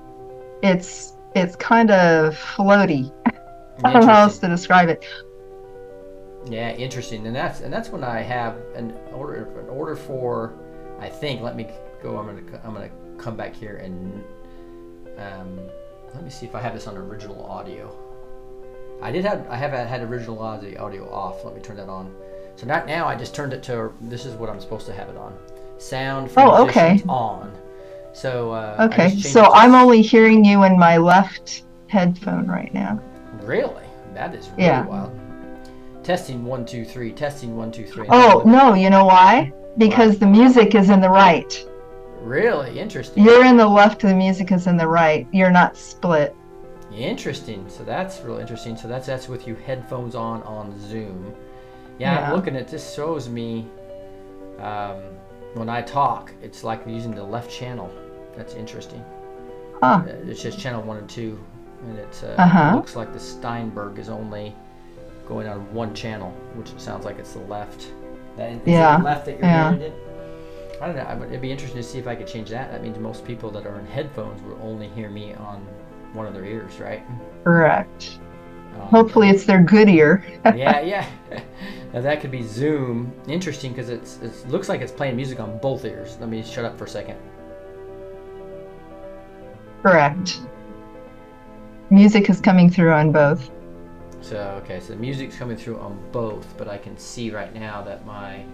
it's 0.62 1.14
it's 1.34 1.56
kind 1.56 1.90
of 1.90 2.34
floaty. 2.34 3.12
I 3.84 3.92
don't 3.92 4.02
know 4.02 4.12
how 4.12 4.22
else 4.22 4.38
to 4.38 4.48
describe 4.48 4.88
it. 4.88 5.04
Yeah, 6.46 6.72
interesting. 6.72 7.26
And 7.26 7.34
that's 7.34 7.60
and 7.60 7.72
that's 7.72 7.90
when 7.90 8.04
I 8.04 8.20
have 8.20 8.56
an 8.74 8.92
order 9.12 9.60
an 9.60 9.68
order 9.68 9.96
for 9.96 10.54
I 11.00 11.08
think 11.08 11.40
let 11.40 11.56
me 11.56 11.68
go 12.02 12.18
I'm 12.18 12.26
going 12.26 12.46
to 12.46 12.66
I'm 12.66 12.74
going 12.74 12.88
to 12.88 13.22
come 13.22 13.36
back 13.36 13.54
here 13.54 13.76
and 13.76 14.24
um, 15.18 15.60
let 16.14 16.24
me 16.24 16.30
see 16.30 16.46
if 16.46 16.54
I 16.54 16.60
have 16.60 16.74
this 16.74 16.86
on 16.86 16.96
original 16.96 17.44
audio. 17.46 17.94
I 19.02 19.10
did 19.10 19.24
have 19.24 19.46
I 19.50 19.56
have 19.56 19.72
had 19.72 20.02
original 20.02 20.38
audio 20.40 20.82
audio 20.82 21.12
off. 21.12 21.44
Let 21.44 21.54
me 21.54 21.60
turn 21.60 21.76
that 21.76 21.88
on. 21.88 22.14
So 22.56 22.66
not 22.66 22.86
now 22.86 23.06
I 23.06 23.16
just 23.16 23.34
turned 23.34 23.52
it 23.52 23.62
to 23.64 23.92
this 24.02 24.24
is 24.24 24.34
what 24.34 24.48
I'm 24.48 24.60
supposed 24.60 24.86
to 24.86 24.92
have 24.92 25.08
it 25.08 25.16
on. 25.16 25.36
Sound 25.78 26.30
for 26.30 26.40
Oh, 26.40 26.66
okay. 26.68 27.02
on. 27.08 27.52
So 28.12 28.52
uh, 28.52 28.88
Okay, 28.92 29.08
so 29.16 29.52
I'm 29.52 29.74
only 29.74 30.00
hearing 30.02 30.44
you 30.44 30.62
in 30.62 30.78
my 30.78 30.96
left 30.98 31.64
headphone 31.88 32.46
right 32.46 32.72
now. 32.72 33.00
really 33.42 33.82
that 34.14 34.32
is 34.34 34.48
really 34.50 34.64
Yeah. 34.64 34.86
wild. 34.86 35.12
Testing 36.04 36.44
one 36.44 36.64
two 36.64 36.84
three. 36.84 37.10
Testing 37.10 37.56
one 37.56 37.72
two 37.72 37.84
three. 37.84 38.06
Oh 38.10 38.42
no, 38.46 38.74
you 38.74 38.88
know 38.90 39.04
why? 39.04 39.52
Because 39.76 40.18
the 40.18 40.26
music 40.26 40.74
is 40.76 40.88
in 40.90 41.00
the 41.00 41.10
right. 41.10 41.52
Really 42.24 42.78
interesting. 42.78 43.22
You're 43.22 43.44
in 43.44 43.56
the 43.56 43.66
left, 43.68 44.00
the 44.00 44.14
music 44.14 44.50
is 44.50 44.66
in 44.66 44.76
the 44.76 44.88
right. 44.88 45.26
You're 45.32 45.50
not 45.50 45.76
split. 45.76 46.34
Interesting. 46.92 47.68
So 47.68 47.84
that's 47.84 48.20
real 48.22 48.38
interesting. 48.38 48.76
So 48.76 48.88
that's 48.88 49.06
that's 49.06 49.28
with 49.28 49.46
you 49.46 49.54
headphones 49.56 50.14
on 50.14 50.42
on 50.44 50.78
Zoom. 50.80 51.34
Yeah, 51.98 52.12
Yeah. 52.20 52.28
I'm 52.30 52.34
looking 52.36 52.56
at 52.56 52.68
this 52.68 52.94
shows 52.94 53.28
me 53.28 53.66
um, 54.58 54.96
when 55.54 55.68
I 55.68 55.82
talk, 55.82 56.32
it's 56.42 56.64
like 56.64 56.86
using 56.86 57.14
the 57.14 57.22
left 57.22 57.50
channel. 57.50 57.90
That's 58.36 58.54
interesting. 58.54 59.04
Huh. 59.82 60.02
Uh, 60.06 60.12
It's 60.26 60.42
just 60.42 60.58
channel 60.58 60.82
one 60.82 60.96
and 60.96 61.08
two, 61.08 61.38
and 61.88 61.98
it's 61.98 62.22
uh, 62.22 62.34
Uh-huh. 62.38 62.70
it 62.72 62.76
looks 62.76 62.96
like 62.96 63.12
the 63.12 63.20
Steinberg 63.20 63.98
is 63.98 64.08
only 64.08 64.54
going 65.28 65.46
on 65.48 65.72
one 65.74 65.94
channel, 65.94 66.30
which 66.54 66.70
sounds 66.78 67.04
like 67.04 67.18
it's 67.18 67.32
the 67.34 67.40
left. 67.40 67.88
That, 68.36 68.50
is 68.52 68.58
it 68.58 68.68
Yeah, 68.68 68.96
left 68.98 69.26
that 69.26 69.32
you're 69.38 69.44
yeah. 69.44 69.74
hearing? 69.74 69.92
I 70.84 70.88
don't 70.88 70.96
know. 70.96 71.02
I 71.04 71.14
would- 71.14 71.28
It'd 71.30 71.40
be 71.40 71.50
interesting 71.50 71.80
to 71.80 71.88
see 71.88 71.98
if 71.98 72.06
I 72.06 72.14
could 72.14 72.26
change 72.26 72.50
that. 72.50 72.70
That 72.70 72.82
means 72.82 72.98
most 72.98 73.24
people 73.24 73.50
that 73.52 73.64
are 73.66 73.78
in 73.78 73.86
headphones 73.86 74.42
will 74.42 74.58
only 74.62 74.88
hear 74.88 75.08
me 75.08 75.32
on 75.32 75.66
one 76.12 76.26
of 76.26 76.34
their 76.34 76.44
ears, 76.44 76.78
right? 76.78 77.02
Correct. 77.42 78.18
Um, 78.74 78.80
Hopefully 78.88 79.30
it's 79.30 79.46
their 79.46 79.62
good 79.62 79.88
ear. 79.88 80.22
yeah, 80.54 80.80
yeah. 80.80 81.08
now 81.94 82.02
that 82.02 82.20
could 82.20 82.30
be 82.30 82.42
Zoom. 82.42 83.10
Interesting 83.26 83.72
because 83.72 83.88
it's 83.88 84.18
it 84.20 84.46
looks 84.50 84.68
like 84.68 84.82
it's 84.82 84.92
playing 84.92 85.16
music 85.16 85.40
on 85.40 85.56
both 85.56 85.86
ears. 85.86 86.18
Let 86.20 86.28
me 86.28 86.42
shut 86.42 86.66
up 86.66 86.76
for 86.76 86.84
a 86.84 86.88
second. 86.88 87.16
Correct. 89.82 90.40
Music 91.88 92.28
is 92.28 92.40
coming 92.42 92.68
through 92.68 92.92
on 92.92 93.10
both. 93.10 93.50
So 94.20 94.60
okay, 94.62 94.80
so 94.80 94.88
the 94.92 94.98
music's 94.98 95.36
coming 95.36 95.56
through 95.56 95.78
on 95.78 95.98
both, 96.12 96.46
but 96.58 96.68
I 96.68 96.76
can 96.76 96.98
see 96.98 97.30
right 97.30 97.54
now 97.54 97.80
that 97.84 98.04
my 98.04 98.44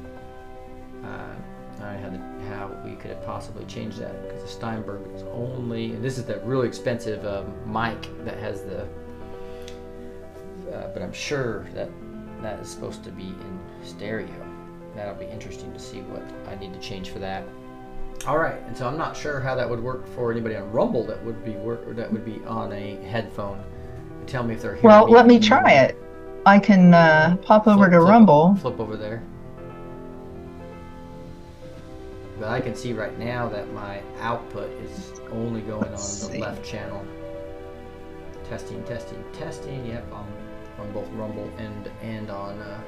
uh, 1.05 1.35
I 1.82 1.94
had 1.94 2.21
how 2.49 2.71
we 2.85 2.93
could 2.97 3.11
have 3.11 3.25
possibly 3.25 3.65
changed 3.65 3.99
that 3.99 4.23
because 4.23 4.43
the 4.43 4.49
Steinberg 4.49 5.03
is 5.15 5.23
only 5.32 5.93
and 5.93 6.05
this 6.05 6.19
is 6.19 6.25
the 6.25 6.38
really 6.41 6.69
expensive 6.69 7.25
um, 7.25 7.53
mic 7.71 8.09
that 8.25 8.38
has 8.38 8.62
the. 8.62 8.82
Uh, 10.73 10.88
but 10.93 11.03
I'm 11.03 11.12
sure 11.12 11.67
that 11.75 11.88
that 12.43 12.61
is 12.61 12.69
supposed 12.69 13.03
to 13.05 13.11
be 13.11 13.25
in 13.25 13.61
stereo. 13.82 14.29
That'll 14.94 15.15
be 15.15 15.27
interesting 15.27 15.72
to 15.72 15.79
see 15.79 16.01
what 16.03 16.22
I 16.51 16.58
need 16.58 16.72
to 16.75 16.81
change 16.81 17.10
for 17.10 17.19
that. 17.20 17.44
All 18.27 18.39
right, 18.39 18.60
and 18.67 18.77
so 18.77 18.87
I'm 18.87 18.99
not 18.99 19.17
sure 19.17 19.41
how 19.41 19.55
that 19.55 19.69
would 19.69 19.81
work 19.82 20.06
for 20.15 20.31
anybody 20.31 20.55
on 20.56 20.70
Rumble 20.70 21.05
that 21.06 21.25
would 21.25 21.44
be 21.44 21.53
work 21.53 21.87
or 21.87 21.94
that 21.94 22.13
would 22.13 22.25
be 22.25 22.41
on 22.46 22.72
a 22.72 22.96
headphone. 23.06 23.65
Tell 24.27 24.43
me 24.43 24.55
if 24.55 24.63
they're 24.63 24.72
hearing 24.75 24.87
Well, 24.87 25.08
let 25.10 25.27
me 25.27 25.39
try 25.41 25.72
it. 25.72 25.96
I 26.46 26.58
can 26.58 26.93
uh, 26.94 27.37
pop 27.43 27.67
over 27.67 27.79
Flip- 27.79 27.91
to 27.93 27.99
flip- 27.99 28.08
Rumble. 28.10 28.55
Flip 28.60 28.79
over 28.81 28.96
there. 28.96 29.22
But 32.41 32.49
I 32.49 32.61
can 32.63 32.75
see 32.75 32.94
right 32.94 33.17
now 33.19 33.51
that 33.51 33.70
my 33.75 34.01
output 34.19 34.70
is 34.81 35.20
only 35.31 35.61
going 35.61 35.91
Let's 35.91 36.25
on 36.25 36.31
the 36.31 36.37
see. 36.37 36.41
left 36.41 36.65
channel. 36.65 37.05
Testing, 38.49 38.82
testing, 38.85 39.23
testing. 39.35 39.85
Yep, 39.85 40.11
on 40.11 40.27
on 40.79 40.91
both 40.93 41.09
Rumble 41.11 41.51
and 41.59 41.91
and 42.01 42.31
on 42.31 42.59
uh, 42.59 42.81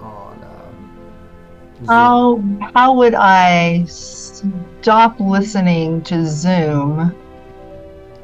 on 0.00 0.42
um, 0.42 1.86
How 1.86 2.42
how 2.74 2.94
would 2.94 3.14
I 3.14 3.84
stop 3.84 5.20
listening 5.20 6.00
to 6.04 6.26
Zoom? 6.26 7.14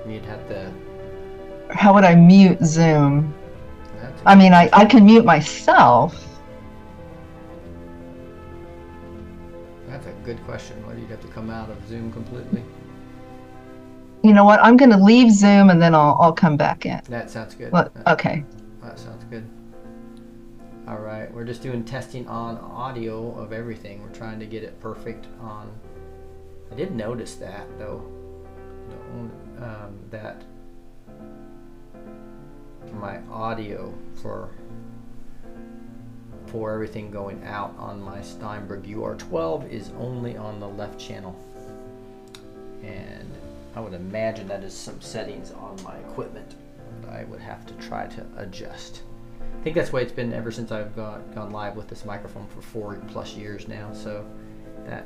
You'd 0.09 0.25
have 0.25 0.49
to. 0.49 0.73
How 1.71 1.93
would 1.93 2.05
I 2.05 2.15
mute 2.15 2.65
Zoom? 2.65 3.35
I 4.25 4.35
mean, 4.35 4.55
I, 4.55 4.71
I 4.73 4.87
can 4.87 5.05
mute 5.05 5.25
myself. 5.27 6.26
Good 10.27 10.45
question. 10.45 10.85
Whether 10.87 10.99
you'd 10.99 11.11
have 11.11 11.23
to 11.23 11.29
come 11.29 11.51
out 11.51 11.71
of 11.71 11.89
Zoom 11.89 12.13
completely. 12.13 12.63
You 14.25 14.33
know 14.33 14.45
what? 14.45 14.59
I'm 14.61 14.77
going 14.77 14.91
to 14.91 14.97
leave 14.97 15.31
Zoom 15.31 15.71
and 15.71 15.81
then 15.81 15.95
I'll 15.95 16.19
I'll 16.21 16.33
come 16.33 16.57
back 16.57 16.85
in. 16.85 17.01
That 17.09 17.31
sounds 17.31 17.55
good. 17.55 17.73
That- 17.73 17.93
Okay. 18.09 18.45
That 18.83 18.99
sounds 18.99 19.25
good. 19.25 19.49
All 20.89 20.99
right, 20.99 21.33
we're 21.35 21.45
just 21.45 21.63
doing 21.63 21.85
testing 21.85 22.29
on 22.29 22.59
audio 22.59 23.35
of 23.41 23.53
everything. 23.53 24.01
We're 24.03 24.15
trying 24.15 24.39
to 24.39 24.47
get 24.47 24.63
it 24.63 24.79
perfect 24.81 25.27
on. 25.41 25.69
I 26.71 26.77
did 26.77 26.95
notice 26.95 27.35
that 27.37 27.67
though, 27.77 28.05
um, 29.59 29.99
that 30.11 30.45
my 33.01 33.19
audio 33.31 33.93
for 34.23 34.51
everything 36.65 37.11
going 37.11 37.43
out 37.45 37.75
on 37.79 38.01
my 38.01 38.21
Steinberg 38.23 38.85
UR12 38.85 39.71
is 39.71 39.91
only 39.99 40.37
on 40.37 40.61
the 40.61 40.69
left 40.69 40.99
channel, 40.99 41.37
and 42.83 43.31
I 43.75 43.81
would 43.81 43.95
imagine 43.95 44.49
that 44.49 44.63
is 44.63 44.75
some 44.75 45.01
settings 45.01 45.53
on 45.53 45.77
my 45.83 45.97
equipment 45.99 46.55
that 47.03 47.13
I 47.13 47.25
would 47.25 47.41
have 47.41 47.67
to 47.67 47.75
try 47.75 48.07
to 48.07 48.27
adjust. 48.37 49.03
I 49.41 49.63
think 49.63 49.77
that's 49.77 49.91
the 49.91 49.97
way 49.97 50.03
it's 50.03 50.13
been 50.13 50.33
ever 50.33 50.51
since 50.51 50.73
I've 50.73 50.95
got, 50.95 51.35
gone 51.35 51.51
live 51.51 51.77
with 51.77 51.89
this 51.89 52.05
microphone 52.05 52.47
for 52.49 52.61
four 52.61 52.95
plus 53.09 53.35
years 53.35 53.69
now. 53.69 53.93
So 53.93 54.25
that 54.87 55.05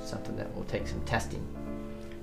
something 0.00 0.36
that 0.36 0.54
will 0.54 0.64
take 0.64 0.86
some 0.86 1.00
testing. 1.04 1.46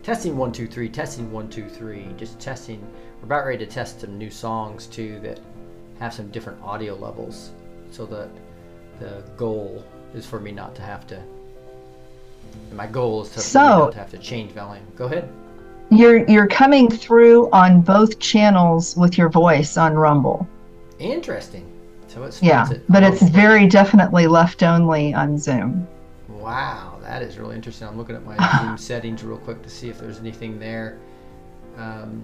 Testing 0.03 0.38
one 0.38 0.51
two 0.51 0.67
three. 0.67 0.88
Testing 0.88 1.32
one 1.32 1.50
two 1.50 1.67
three. 1.67 2.08
Just 2.17 2.39
testing. 2.39 2.79
We're 3.20 3.25
about 3.25 3.46
ready 3.46 3.65
to 3.65 3.72
test 3.72 4.01
some 4.01 4.17
new 4.17 4.29
songs 4.29 4.88
too 4.88 5.20
that 5.22 5.39
have 6.00 6.13
some 6.13 6.29
different 6.29 6.62
audio 6.62 6.94
levels, 6.94 7.51
so 7.92 8.06
that 8.08 8.30
the 9.00 9.24
goal 9.38 9.84
is 10.13 10.25
for 10.25 10.39
me 10.39 10.51
not 10.51 10.75
to 10.75 10.82
have 10.82 11.06
to. 11.08 11.22
My 12.74 12.88
goal 12.88 13.24
is 13.24 13.30
to, 13.32 13.39
So- 13.39 13.92
have 13.92 14.12
to 14.12 14.18
change 14.18 14.51
volume. 14.51 14.86
Go 14.96 15.06
ahead. 15.06 15.30
You're 15.92 16.27
you're 16.27 16.48
coming 16.48 16.89
through 16.89 17.50
on 17.51 17.82
both 17.82 18.18
channels 18.20 18.98
with 18.98 19.18
your 19.20 19.30
voice 19.30 19.77
on 19.77 19.94
Rumble. 19.94 20.48
Interesting. 20.98 21.70
So 22.08 22.24
it 22.24 22.39
Yeah, 22.42 22.70
it. 22.72 22.84
but 22.89 23.04
it's 23.04 23.22
very 23.22 23.68
definitely 23.68 24.25
left 24.25 24.63
only 24.63 25.13
on 25.13 25.38
Zoom. 25.38 25.88
Wow, 26.27 26.98
that 27.01 27.22
is 27.22 27.38
really 27.38 27.56
interesting. 27.56 27.88
I'm 27.88 27.98
looking 27.98 28.15
at 28.15 28.25
my 28.25 28.36
Zoom 28.62 28.77
settings 28.80 29.24
real 29.24 29.38
quick 29.38 29.62
to 29.62 29.70
see 29.70 29.89
if 29.89 30.00
there's 30.00 30.20
anything 30.20 30.58
there. 30.60 30.98
Um, 31.77 32.24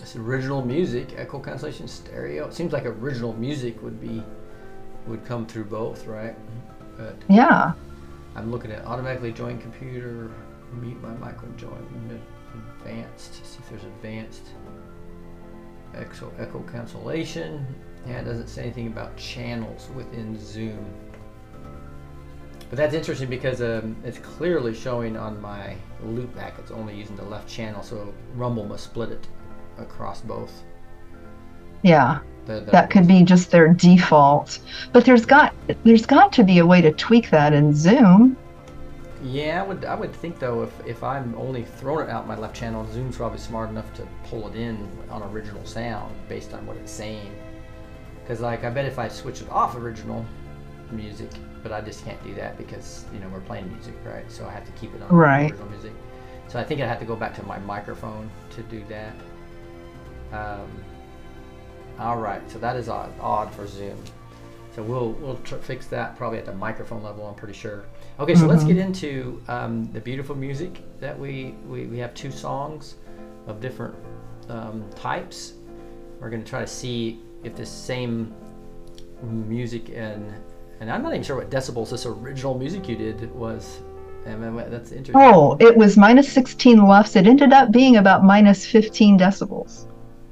it's 0.00 0.16
original 0.16 0.64
music, 0.64 1.14
echo 1.16 1.38
cancellation, 1.38 1.86
stereo. 1.86 2.46
It 2.48 2.54
seems 2.54 2.72
like 2.72 2.86
original 2.86 3.34
music 3.34 3.80
would 3.82 4.00
be 4.00 4.22
would 5.06 5.24
come 5.24 5.46
through 5.46 5.64
both, 5.64 6.06
right? 6.06 6.36
But 6.96 7.16
Yeah. 7.28 7.72
I'm 8.34 8.50
looking 8.50 8.70
at 8.70 8.84
automatically 8.86 9.32
join 9.32 9.58
computer, 9.58 10.30
mute 10.72 11.00
my 11.02 11.14
micro 11.14 11.48
join, 11.56 11.86
mid- 12.08 12.20
advanced. 12.80 13.34
See 13.44 13.58
if 13.58 13.68
there's 13.70 13.84
advanced 13.84 14.46
echo 15.94 16.30
echo 16.38 16.60
cancellation. 16.70 17.66
Yeah, 18.06 18.20
it 18.20 18.24
doesn't 18.24 18.48
say 18.48 18.62
anything 18.64 18.86
about 18.88 19.16
channels 19.16 19.88
within 19.94 20.38
Zoom. 20.38 20.84
But 22.68 22.78
that's 22.78 22.94
interesting 22.94 23.28
because 23.28 23.62
um, 23.62 23.96
it's 24.04 24.18
clearly 24.18 24.74
showing 24.74 25.16
on 25.16 25.40
my 25.40 25.76
loopback. 26.04 26.58
It's 26.58 26.70
only 26.70 26.94
using 26.96 27.16
the 27.16 27.24
left 27.24 27.48
channel, 27.48 27.82
so 27.82 28.12
Rumble 28.34 28.64
must 28.64 28.84
split 28.84 29.10
it 29.10 29.26
across 29.78 30.20
both. 30.20 30.62
Yeah. 31.82 32.20
The, 32.46 32.60
the 32.60 32.70
That 32.70 32.90
could 32.90 33.06
be 33.06 33.22
just 33.22 33.50
their 33.50 33.68
default. 33.74 34.58
But 34.92 35.04
there's 35.04 35.26
got 35.26 35.54
there's 35.84 36.06
got 36.06 36.32
to 36.34 36.44
be 36.44 36.58
a 36.58 36.66
way 36.66 36.80
to 36.80 36.92
tweak 36.92 37.30
that 37.30 37.52
in 37.52 37.74
Zoom. 37.74 38.36
Yeah, 39.22 39.62
I 39.62 39.66
would. 39.66 39.84
I 39.84 39.94
would 39.94 40.12
think 40.12 40.38
though, 40.38 40.62
if 40.62 40.86
if 40.86 41.02
I'm 41.02 41.34
only 41.36 41.64
throwing 41.64 42.06
it 42.06 42.10
out 42.10 42.28
my 42.28 42.36
left 42.36 42.54
channel, 42.54 42.86
Zoom's 42.92 43.16
probably 43.16 43.38
smart 43.38 43.70
enough 43.70 43.92
to 43.94 44.06
pull 44.24 44.46
it 44.48 44.54
in 44.54 44.88
on 45.10 45.22
original 45.24 45.64
sound 45.64 46.14
based 46.28 46.52
on 46.54 46.64
what 46.66 46.76
it's 46.76 46.92
saying. 46.92 47.34
Because 48.22 48.40
like, 48.40 48.64
I 48.64 48.70
bet 48.70 48.84
if 48.84 48.98
I 48.98 49.08
switch 49.08 49.40
it 49.42 49.50
off 49.50 49.76
original 49.76 50.24
music, 50.92 51.30
but 51.62 51.72
I 51.72 51.80
just 51.80 52.04
can't 52.04 52.22
do 52.22 52.34
that 52.34 52.56
because 52.58 53.04
you 53.12 53.18
know 53.18 53.28
we're 53.28 53.40
playing 53.40 53.72
music, 53.72 53.94
right? 54.04 54.30
So 54.30 54.46
I 54.46 54.52
have 54.52 54.64
to 54.66 54.72
keep 54.72 54.94
it 54.94 55.02
on 55.02 55.08
Right. 55.08 55.50
original 55.50 55.70
music. 55.70 55.92
So 56.48 56.60
I 56.60 56.64
think 56.64 56.80
I 56.80 56.86
have 56.86 57.00
to 57.00 57.04
go 57.04 57.16
back 57.16 57.34
to 57.36 57.42
my 57.44 57.58
microphone 57.58 58.30
to 58.50 58.62
do 58.64 58.84
that. 58.88 59.14
Um, 60.32 60.68
all 61.98 62.16
right, 62.18 62.42
so 62.50 62.58
that 62.58 62.76
is 62.76 62.88
odd, 62.88 63.10
odd 63.20 63.52
for 63.54 63.66
Zoom. 63.66 63.96
So 64.74 64.82
we'll 64.82 65.12
we'll 65.12 65.36
tr- 65.38 65.56
fix 65.56 65.86
that 65.86 66.16
probably 66.16 66.38
at 66.38 66.44
the 66.44 66.52
microphone 66.52 67.02
level. 67.02 67.26
I'm 67.26 67.34
pretty 67.34 67.54
sure. 67.54 67.84
Okay, 68.20 68.34
so 68.34 68.46
let's 68.46 68.62
Mhm. 68.62 68.68
get 68.68 68.76
into 68.78 69.40
um, 69.48 69.90
the 69.92 70.00
beautiful 70.00 70.34
music 70.36 70.82
that 71.00 71.18
we, 71.18 71.54
we 71.66 71.86
we 71.86 71.98
have 71.98 72.12
two 72.14 72.30
songs 72.30 72.96
of 73.46 73.60
different 73.60 73.94
um, 74.50 74.84
types. 74.94 75.54
We're 76.20 76.28
gonna 76.30 76.44
try 76.44 76.60
to 76.60 76.66
see 76.66 77.20
if 77.42 77.56
this 77.56 77.70
same 77.70 78.34
music 79.22 79.90
and 79.94 80.32
and 80.80 80.90
I'm 80.90 81.02
not 81.02 81.12
even 81.12 81.22
sure 81.22 81.36
what 81.36 81.50
decibels 81.50 81.90
this 81.90 82.04
original 82.04 82.58
music 82.58 82.86
you 82.88 82.96
did 82.96 83.34
was. 83.34 83.80
And 84.26 84.42
that's 84.58 84.90
interesting. 84.90 85.14
Oh, 85.14 85.56
it 85.60 85.74
was 85.76 85.96
minus 85.96 86.30
16 86.32 86.78
lufs. 86.84 87.14
It 87.16 87.26
ended 87.28 87.52
up 87.52 87.70
being 87.70 87.96
about 87.96 88.24
minus 88.24 88.66
15 88.66 89.16
decibels. 89.18 89.86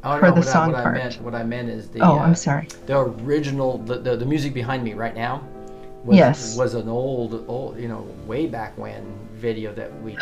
Oh, 0.04 0.18
for 0.18 0.26
no, 0.28 0.32
the 0.34 0.40
what 0.40 0.49
I, 0.49 0.52
song 0.52 0.73
what 0.73 0.78
I 0.78 0.82
part. 0.82 0.94
meant 0.96 1.20
what 1.23 1.34
I 1.34 1.42
meant 1.44 1.68
is 1.70 1.88
the 1.88 2.00
Oh, 2.00 2.18
uh, 2.18 2.23
I'm 2.23 2.34
sorry. 2.34 2.68
the 2.87 2.99
original 2.99 3.78
the, 3.78 3.99
the, 3.99 4.16
the 4.16 4.26
music 4.26 4.52
behind 4.54 4.84
me 4.84 4.92
right 4.94 5.14
now 5.16 5.42
was, 6.04 6.16
Yes. 6.16 6.56
was 6.56 6.75
an 6.75 6.88
old 6.88 7.44
old 7.49 7.78
you 7.80 7.88
know 7.88 8.06
way 8.26 8.46
back 8.46 8.76
when 8.76 9.02
video 9.34 9.73
that 9.75 9.90
we, 10.02 10.16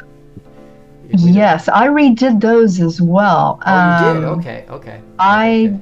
we 1.09 1.31
Yes, 1.33 1.69
I 1.69 1.89
redid 1.89 2.41
those 2.41 2.81
as 2.81 3.01
well. 3.03 3.61
oh 3.67 3.75
you 3.75 4.15
did 4.15 4.25
Um, 4.25 4.39
okay 4.39 4.65
okay 4.71 5.01
I 5.19 5.77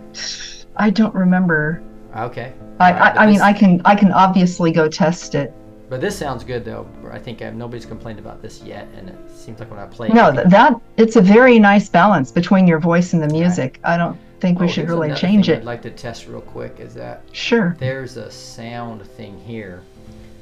I 0.76 0.90
don't 0.90 1.14
remember. 1.14 1.82
okay 2.16 2.52
I, 2.78 2.92
Alright, 2.92 3.14
but 3.14 3.20
I, 3.20 3.24
I 3.24 3.26
mean, 3.26 3.40
I 3.42 3.52
can 3.52 3.82
I 3.84 3.94
can 3.94 4.12
obviously 4.12 4.72
go 4.72 4.88
test 4.88 5.34
it. 5.34 5.52
But 5.90 6.00
this 6.00 6.16
sounds 6.18 6.42
good 6.44 6.64
though 6.64 6.86
I 7.10 7.18
think 7.18 7.42
uh, 7.42 7.50
nobody's 7.50 7.84
complained 7.84 8.18
about 8.18 8.40
this 8.40 8.62
yet 8.62 8.88
and 8.96 9.10
it 9.10 9.16
seems 9.34 9.60
like 9.60 9.70
when 9.70 9.78
I 9.80 9.86
play 9.86 10.08
No, 10.08 10.28
it, 10.28 10.48
that 10.48 10.80
it's 10.96 11.16
a 11.16 11.20
very 11.20 11.58
nice 11.58 11.88
balance 11.90 12.32
between 12.32 12.66
your 12.66 12.78
voice 12.78 13.12
and 13.12 13.22
the 13.22 13.28
music. 13.28 13.78
I 13.84 13.98
don't 13.98 14.18
think 14.40 14.58
we 14.58 14.66
Oh, 14.66 14.68
should 14.70 14.88
really 14.88 15.12
change 15.14 15.50
it. 15.50 15.58
I'd 15.58 15.64
like 15.64 15.82
to 15.82 15.90
test 15.90 16.26
real 16.26 16.40
quick 16.40 16.80
is 16.80 16.94
that 16.94 17.22
Sure. 17.32 17.76
there's 17.78 18.16
a 18.16 18.30
sound 18.30 19.04
thing 19.04 19.38
here. 19.40 19.82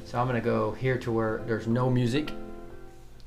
So 0.05 0.19
I'm 0.19 0.27
gonna 0.27 0.39
go 0.39 0.71
here 0.71 0.97
to 0.99 1.11
where 1.11 1.41
there's 1.45 1.67
no 1.67 1.89
music. 1.89 2.31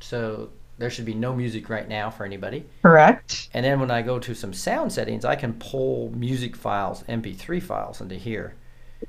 So 0.00 0.48
there 0.78 0.90
should 0.90 1.04
be 1.04 1.14
no 1.14 1.34
music 1.34 1.68
right 1.68 1.88
now 1.88 2.10
for 2.10 2.24
anybody. 2.24 2.64
Correct. 2.82 3.48
And 3.54 3.64
then 3.64 3.78
when 3.80 3.90
I 3.90 4.02
go 4.02 4.18
to 4.18 4.34
some 4.34 4.52
sound 4.52 4.92
settings, 4.92 5.24
I 5.24 5.36
can 5.36 5.52
pull 5.54 6.10
music 6.16 6.56
files, 6.56 7.04
MP3 7.08 7.62
files 7.62 8.00
into 8.00 8.14
here. 8.16 8.54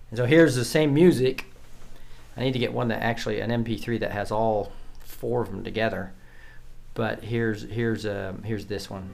And 0.10 0.18
so 0.18 0.26
here's 0.26 0.56
the 0.56 0.66
same 0.66 0.94
music. 0.94 1.46
I 2.36 2.42
need 2.42 2.54
to 2.54 2.60
get 2.60 2.74
one 2.74 2.88
that 2.88 3.02
actually 3.04 3.40
an 3.42 3.52
MP3 3.52 4.00
that 4.00 4.12
has 4.12 4.32
all 4.32 4.72
four 5.00 5.42
of 5.42 5.52
them 5.52 5.64
together. 5.64 6.14
But 6.94 7.24
here's 7.24 7.64
here's 7.64 8.06
um, 8.06 8.44
here's 8.44 8.66
this 8.66 8.90
one. 8.90 9.10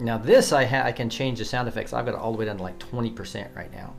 Now 0.00 0.18
this 0.18 0.52
I 0.52 0.64
ha- 0.64 0.84
I 0.84 0.92
can 0.92 1.08
change 1.08 1.38
the 1.38 1.44
sound 1.44 1.68
effects. 1.68 1.92
I've 1.92 2.04
got 2.04 2.14
it 2.14 2.20
all 2.20 2.32
the 2.32 2.38
way 2.38 2.44
down 2.46 2.56
to 2.58 2.62
like 2.62 2.78
20% 2.78 3.54
right 3.54 3.72
now. 3.72 3.94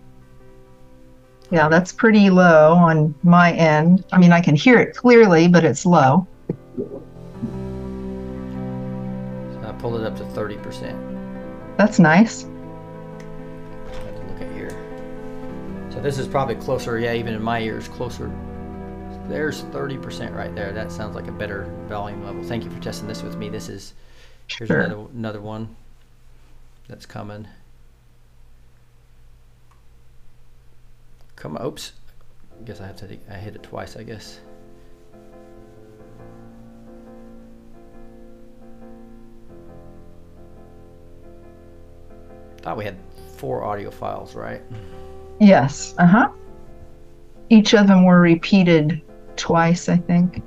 Yeah, 1.49 1.69
that's 1.69 1.93
pretty 1.93 2.29
low 2.29 2.73
on 2.73 3.15
my 3.23 3.53
end. 3.53 4.03
I 4.11 4.17
mean, 4.17 4.33
I 4.33 4.41
can 4.41 4.55
hear 4.55 4.79
it 4.79 4.93
clearly, 4.95 5.47
but 5.47 5.63
it's 5.63 5.85
low. 5.85 6.27
So 6.77 7.01
I 9.63 9.71
pulled 9.79 10.01
it 10.01 10.05
up 10.05 10.17
to 10.17 10.23
30%. 10.23 11.77
That's 11.77 11.99
nice. 11.99 12.45
So 15.97 16.03
this 16.03 16.19
is 16.19 16.27
probably 16.27 16.53
closer, 16.53 16.99
yeah, 16.99 17.15
even 17.15 17.33
in 17.33 17.41
my 17.41 17.59
ears, 17.59 17.87
closer. 17.87 18.31
There's 19.27 19.63
30% 19.63 20.35
right 20.35 20.53
there. 20.53 20.71
That 20.71 20.91
sounds 20.91 21.15
like 21.15 21.25
a 21.27 21.31
better 21.31 21.63
volume 21.87 22.23
level. 22.23 22.43
Thank 22.43 22.63
you 22.63 22.69
for 22.69 22.79
testing 22.79 23.07
this 23.07 23.23
with 23.23 23.35
me. 23.35 23.49
This 23.49 23.67
is, 23.67 23.95
here's 24.45 24.67
Sure. 24.67 24.81
another, 24.81 25.07
another 25.15 25.41
one 25.41 25.75
that's 26.87 27.07
coming. 27.07 27.47
Come 31.35 31.57
oops. 31.59 31.93
I 32.61 32.63
guess 32.63 32.79
I 32.79 32.85
have 32.85 32.97
to, 32.97 33.17
I 33.31 33.33
hit 33.33 33.55
it 33.55 33.63
twice, 33.63 33.97
I 33.97 34.03
guess. 34.03 34.39
Thought 42.61 42.77
we 42.77 42.85
had 42.85 42.97
four 43.37 43.63
audio 43.63 43.89
files, 43.89 44.35
right? 44.35 44.61
Mm-hmm. 44.71 45.06
Yes. 45.39 45.93
Uh 45.97 46.05
huh. 46.07 46.29
Each 47.49 47.73
of 47.73 47.87
them 47.87 48.03
were 48.03 48.19
repeated 48.19 49.01
twice, 49.35 49.87
I 49.89 49.97
think. 49.97 50.41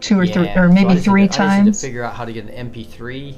Two 0.00 0.20
or 0.20 0.26
three, 0.26 0.44
Yeah, 0.44 0.60
or 0.60 0.66
so 0.68 0.72
I 0.72 0.74
maybe 0.74 0.92
just 0.94 1.04
three 1.04 1.26
to- 1.26 1.34
I 1.34 1.36
just 1.36 1.38
need 1.40 1.46
times. 1.64 1.80
to 1.80 1.86
figure 1.86 2.04
out 2.04 2.14
how 2.14 2.24
to 2.24 2.32
get 2.32 2.46
an 2.48 2.70
MP3 2.72 3.36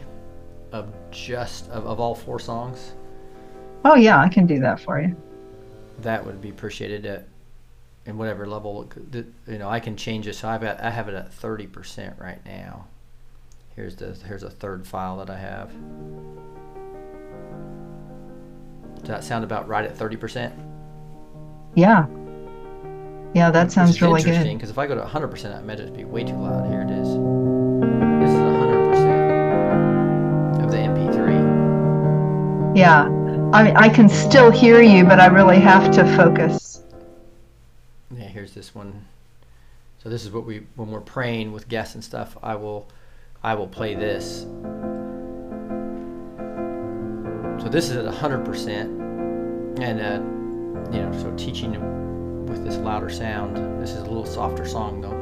of 0.72 0.92
just 1.10 1.70
of, 1.70 1.86
of 1.86 1.98
all 2.00 2.14
four 2.14 2.38
songs. 2.38 2.92
Oh, 3.84 3.94
yeah, 3.94 4.20
I 4.20 4.28
can 4.28 4.46
do 4.46 4.60
that 4.60 4.78
for 4.80 5.00
you. 5.00 5.16
That 6.02 6.24
would 6.24 6.40
be 6.42 6.50
appreciated 6.50 7.06
at 7.06 7.26
in 8.06 8.18
whatever 8.18 8.46
level. 8.46 8.90
You 9.46 9.58
know, 9.58 9.68
I 9.70 9.80
can 9.80 9.96
change 9.96 10.26
it. 10.26 10.34
So 10.34 10.48
I've 10.48 10.60
got 10.60 10.80
I 10.80 10.90
have 10.90 11.08
it 11.08 11.14
at 11.14 11.32
thirty 11.32 11.66
percent 11.66 12.14
right 12.18 12.44
now. 12.44 12.86
Here's 13.76 13.96
the 13.96 14.14
here's 14.26 14.42
a 14.42 14.50
third 14.50 14.86
file 14.86 15.16
that 15.18 15.30
I 15.30 15.38
have. 15.38 15.70
Does 19.00 19.08
that 19.08 19.24
sound 19.24 19.44
about 19.44 19.66
right 19.68 19.84
at 19.84 19.96
thirty 19.96 20.16
percent? 20.16 20.54
Yeah. 21.74 22.06
Yeah, 23.34 23.50
that 23.50 23.70
sounds 23.70 24.00
really 24.02 24.20
interesting 24.20 24.54
good. 24.54 24.58
because 24.58 24.70
if 24.70 24.78
I 24.78 24.86
go 24.86 24.96
to 24.96 25.02
100%, 25.02 25.54
I 25.54 25.60
imagine 25.60 25.86
it'd 25.86 25.96
be 25.96 26.04
way 26.04 26.24
too 26.24 26.34
loud. 26.34 26.68
Here 26.68 26.82
it 26.82 26.90
is. 26.90 27.06
This 27.06 28.30
is 28.30 28.36
100% 28.36 30.64
of 30.64 30.70
the 30.70 30.78
MP3. 30.78 32.76
Yeah. 32.76 33.04
I 33.52 33.62
mean, 33.62 33.76
I 33.76 33.88
can 33.88 34.08
still 34.08 34.50
hear 34.50 34.82
you, 34.82 35.04
but 35.04 35.20
I 35.20 35.26
really 35.26 35.60
have 35.60 35.92
to 35.94 36.04
focus. 36.16 36.82
Yeah, 38.10 38.24
here's 38.24 38.52
this 38.52 38.74
one. 38.74 39.06
So 40.02 40.08
this 40.08 40.24
is 40.24 40.30
what 40.30 40.44
we 40.44 40.66
when 40.76 40.90
we're 40.90 41.00
praying 41.00 41.52
with 41.52 41.68
guests 41.68 41.94
and 41.94 42.02
stuff. 42.02 42.36
I 42.42 42.56
will, 42.56 42.88
I 43.42 43.54
will 43.54 43.68
play 43.68 43.94
this. 43.94 44.46
so 47.60 47.68
this 47.68 47.90
is 47.90 47.96
at 47.96 48.06
100%. 48.06 49.80
And, 49.80 50.00
uh, 50.00 50.20
you 50.92 51.00
know, 51.02 51.12
so 51.20 51.30
teaching 51.36 52.46
with 52.46 52.64
this 52.64 52.76
louder 52.76 53.10
sound, 53.10 53.56
this 53.82 53.90
is 53.90 53.98
a 53.98 54.04
little 54.04 54.26
softer 54.26 54.66
song 54.66 55.00
though. 55.00 55.16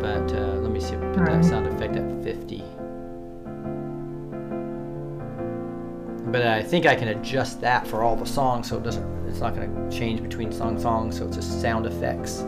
But 0.00 0.32
uh, 0.34 0.54
let 0.60 0.70
me 0.70 0.80
see 0.80 0.94
put 0.96 1.16
Right. 1.18 1.42
that 1.42 1.44
sound 1.44 1.66
effect 1.66 1.96
at 1.96 2.22
50. 2.24 2.62
But 6.30 6.42
I 6.46 6.62
think 6.62 6.84
I 6.86 6.94
can 6.94 7.08
adjust 7.08 7.60
that 7.62 7.86
for 7.86 8.02
all 8.02 8.14
the 8.14 8.26
songs, 8.26 8.68
so 8.68 8.76
it 8.76 8.82
doesn't. 8.82 9.28
It's 9.28 9.40
not 9.40 9.54
going 9.54 9.90
to 9.90 9.96
change 9.96 10.22
between 10.22 10.52
song 10.52 10.70
and 10.74 10.80
song. 10.80 11.12
So 11.12 11.26
it's 11.26 11.36
just 11.36 11.60
sound 11.60 11.86
effects. 11.86 12.44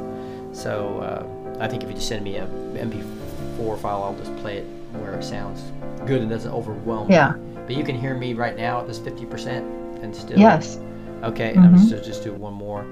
So 0.53 0.99
uh, 0.99 1.63
I 1.63 1.67
think 1.69 1.83
if 1.83 1.89
you 1.89 1.95
just 1.95 2.09
send 2.09 2.25
me 2.25 2.37
a 2.37 2.47
MP4 2.47 3.79
file, 3.79 4.03
I'll 4.03 4.15
just 4.17 4.35
play 4.39 4.59
it 4.59 4.65
where 5.01 5.15
it 5.15 5.25
sounds 5.25 5.63
good 6.07 6.21
and 6.21 6.31
doesn't 6.31 6.51
overwhelm 6.53 7.09
me. 7.09 7.15
Yeah. 7.15 7.33
But 7.67 7.75
you 7.77 7.85
can 7.85 7.99
hear 7.99 8.15
me 8.15 8.35
right 8.35 8.57
now 8.57 8.81
at 8.81 8.87
this 8.87 8.99
50% 8.99 10.03
and 10.03 10.15
still. 10.15 10.39
Yes. 10.39 10.79
Okay, 11.23 11.51
and 11.55 11.65
I'm 11.65 11.75
Mhm. 11.75 11.89
just 11.89 12.05
just 12.05 12.25
do 12.25 12.33
one 12.33 12.55
more. 12.55 12.85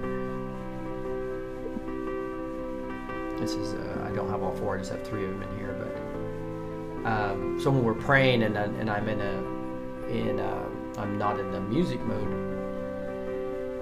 This 3.40 3.54
is 3.54 3.74
uh, 3.74 4.06
I 4.06 4.14
don't 4.14 4.28
have 4.28 4.42
all 4.42 4.52
four. 4.56 4.74
I 4.74 4.78
just 4.78 4.90
have 4.90 5.02
three 5.02 5.24
of 5.24 5.30
them 5.30 5.42
in 5.42 5.58
here. 5.58 5.74
But 5.78 7.08
um, 7.10 7.58
so 7.60 7.70
when 7.70 7.84
we're 7.84 7.94
praying 7.94 8.42
and 8.42 8.58
I, 8.58 8.64
and 8.64 8.90
I'm 8.90 9.08
in 9.08 9.20
a 9.20 10.10
in 10.12 10.40
uh, 10.40 10.64
I'm 10.98 11.16
not 11.18 11.38
in 11.38 11.50
the 11.52 11.60
music 11.60 12.00
mode. 12.00 12.46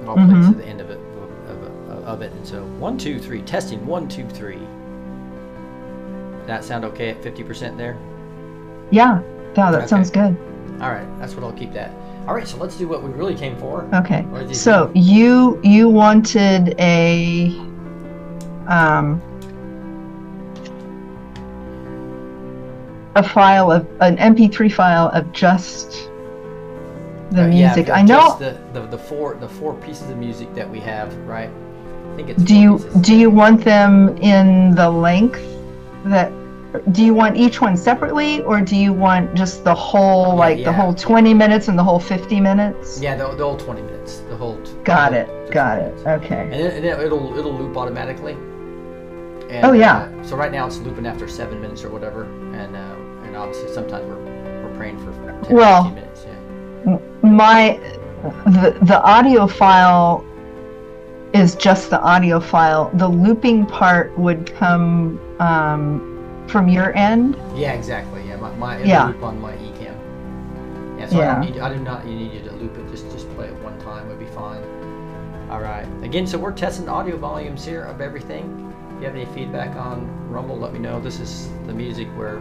I'll 0.06 0.14
play 0.14 0.24
Mhm. 0.26 0.50
to 0.52 0.54
the 0.58 0.64
end 0.66 0.80
of 0.80 0.90
it 0.90 1.00
of, 1.48 1.62
of, 1.90 2.04
of 2.04 2.22
it. 2.22 2.32
And 2.32 2.46
so 2.46 2.62
one 2.78 2.98
two 2.98 3.18
three 3.18 3.42
testing 3.42 3.84
one 3.86 4.06
two 4.08 4.28
three. 4.28 4.60
That 6.46 6.62
sound 6.62 6.84
okay 6.84 7.08
at 7.10 7.20
50% 7.22 7.76
there? 7.76 7.96
Yeah. 8.92 9.18
Yeah, 9.56 9.72
that 9.72 9.78
Okay. 9.78 9.86
sounds 9.88 10.10
good. 10.12 10.36
All 10.80 10.90
right, 10.90 11.08
that's 11.18 11.34
what 11.34 11.42
I'll 11.42 11.50
keep 11.52 11.72
that. 11.72 11.90
All 12.26 12.34
right, 12.34 12.46
so 12.46 12.56
let's 12.56 12.76
do 12.76 12.88
what 12.88 13.02
we 13.02 13.10
really 13.10 13.34
came 13.36 13.56
for. 13.56 13.88
Okay. 13.94 14.22
What 14.22 14.40
did 14.40 14.48
you 14.48 14.54
So 14.56 14.90
you 14.94 15.60
you 15.62 15.88
wanted 15.88 16.74
a 16.80 17.48
um 18.66 19.22
a 23.14 23.22
file 23.22 23.70
of 23.72 23.86
an 24.00 24.16
MP3 24.18 24.72
file 24.72 25.08
of 25.14 25.32
just 25.32 26.10
the 27.30 27.44
Uh, 27.44 27.48
music. 27.48 27.86
but 27.86 27.94
I 27.96 28.02
know. 28.02 28.36
the, 28.38 28.56
the 28.72 28.80
the 28.88 28.98
four 28.98 29.34
the 29.36 29.48
four 29.48 29.74
pieces 29.74 30.10
of 30.10 30.16
music 30.18 30.52
that 30.54 30.68
we 30.68 30.80
have, 30.80 31.14
right? 31.26 31.50
I 32.12 32.16
think 32.16 32.28
it's. 32.30 32.42
Do 32.42 32.56
you 32.58 32.78
pieces. 32.78 33.02
do 33.02 33.16
you 33.16 33.30
want 33.30 33.64
them 33.64 34.16
in 34.20 34.74
the 34.74 34.90
length 34.90 35.40
that? 36.04 36.30
Do 36.92 37.04
you 37.04 37.14
want 37.14 37.36
each 37.36 37.60
one 37.60 37.76
separately, 37.76 38.42
or 38.42 38.60
do 38.60 38.76
you 38.76 38.92
want 38.92 39.34
just 39.34 39.64
the 39.64 39.74
whole, 39.74 40.28
Yeah, 40.28 40.34
like 40.34 40.58
yeah, 40.58 40.64
the 40.66 40.72
whole 40.72 40.94
20 40.94 41.34
minutes 41.34 41.68
and 41.68 41.78
the 41.78 41.82
whole 41.84 41.98
50 42.00 42.40
minutes? 42.40 43.00
Yeah, 43.00 43.16
the, 43.16 43.28
the 43.34 43.44
whole 43.44 43.56
twenty 43.56 43.82
minutes, 43.82 44.18
the 44.28 44.36
whole. 44.36 44.60
t- 44.62 44.72
Got 44.84 45.12
the 45.12 45.20
it. 45.20 45.50
Got 45.52 45.76
20 45.76 45.80
it. 45.90 45.94
minutes. 46.04 46.24
Okay. 46.24 46.40
And 46.42 46.54
it, 46.54 46.74
and 46.74 46.84
it- 46.84 47.00
it'll 47.00 47.38
it'll 47.38 47.52
loop 47.54 47.76
automatically. 47.76 48.32
And, 49.48 49.64
Oh, 49.64 49.72
yeah. 49.72 50.10
uh, 50.20 50.24
so 50.24 50.36
right 50.36 50.50
now 50.50 50.66
it's 50.66 50.78
looping 50.78 51.06
after 51.06 51.28
seven 51.28 51.60
minutes 51.60 51.84
or 51.84 51.90
whatever, 51.90 52.24
and 52.24 52.74
uh, 52.76 53.26
and 53.26 53.36
obviously 53.36 53.72
sometimes 53.72 54.04
we're 54.06 54.24
we're 54.68 54.76
praying 54.76 54.98
for 55.04 55.12
10, 55.46 55.54
Well, 55.54 55.84
15 55.84 55.94
minutes. 55.94 56.26
Yeah. 56.84 56.98
my 57.28 57.78
the, 58.46 58.76
the 58.82 59.00
audio 59.02 59.46
file 59.46 60.24
is 61.32 61.54
just 61.54 61.90
the 61.90 62.00
audio 62.00 62.40
file 62.40 62.90
the 62.94 63.06
looping 63.06 63.66
part 63.66 64.16
would 64.18 64.52
come 64.54 65.20
um, 65.40 66.15
from 66.48 66.68
your 66.68 66.94
end 66.96 67.36
Yeah, 67.54 67.72
exactly. 67.72 68.26
Yeah, 68.28 68.36
my, 68.36 68.54
my 68.56 68.76
it'll 68.76 68.88
Yeah. 68.88 69.06
loop 69.06 69.22
on 69.22 69.40
my 69.40 69.52
Ecamm. 69.52 69.96
Yeah, 70.98 71.06
so 71.08 71.16
I 71.16 71.20
Yeah. 71.20 71.32
don't 71.34 71.40
need 71.52 71.60
I 71.60 71.72
do 71.72 71.80
not 71.80 72.06
need 72.06 72.32
you 72.32 72.40
to 72.48 72.54
loop 72.56 72.76
it. 72.78 72.90
Just 72.90 73.10
just 73.10 73.28
play 73.34 73.46
it 73.48 73.54
one 73.62 73.78
time 73.80 74.08
would 74.08 74.18
be 74.18 74.26
fine. 74.26 74.62
All 75.50 75.60
right. 75.60 75.86
Again, 76.02 76.26
so 76.26 76.38
we're 76.38 76.52
testing 76.52 76.88
audio 76.88 77.16
volumes 77.16 77.64
here 77.64 77.82
of 77.84 78.00
everything. 78.00 78.72
If 78.96 79.00
you 79.00 79.06
have 79.06 79.16
any 79.16 79.26
feedback 79.26 79.76
on 79.76 80.08
Rumble, 80.30 80.56
let 80.58 80.72
me 80.72 80.78
know. 80.78 81.00
This 81.00 81.20
is 81.20 81.48
the 81.66 81.72
music 81.72 82.08
where 82.16 82.40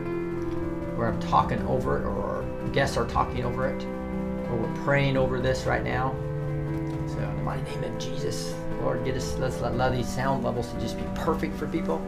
where 0.95 1.07
I'm 1.09 1.19
talking 1.19 1.61
over 1.67 2.01
it, 2.01 2.05
or 2.05 2.43
guests 2.71 2.95
are 2.97 3.05
talking 3.05 3.43
over 3.43 3.67
it, 3.67 3.83
or 4.49 4.55
we're 4.57 4.83
praying 4.83 5.17
over 5.17 5.39
this 5.41 5.65
right 5.65 5.83
now. 5.83 6.15
So 7.07 7.19
in 7.19 7.35
the 7.37 7.43
mighty 7.43 7.63
name 7.79 7.83
of 7.93 7.99
Jesus, 7.99 8.53
Lord, 8.81 9.03
get 9.05 9.15
us 9.15 9.37
let's 9.39 9.59
let 9.61 9.73
allow 9.73 9.89
these 9.89 10.07
sound 10.07 10.43
levels 10.43 10.71
to 10.71 10.79
just 10.79 10.97
be 10.97 11.03
perfect 11.15 11.55
for 11.57 11.67
people, 11.67 12.01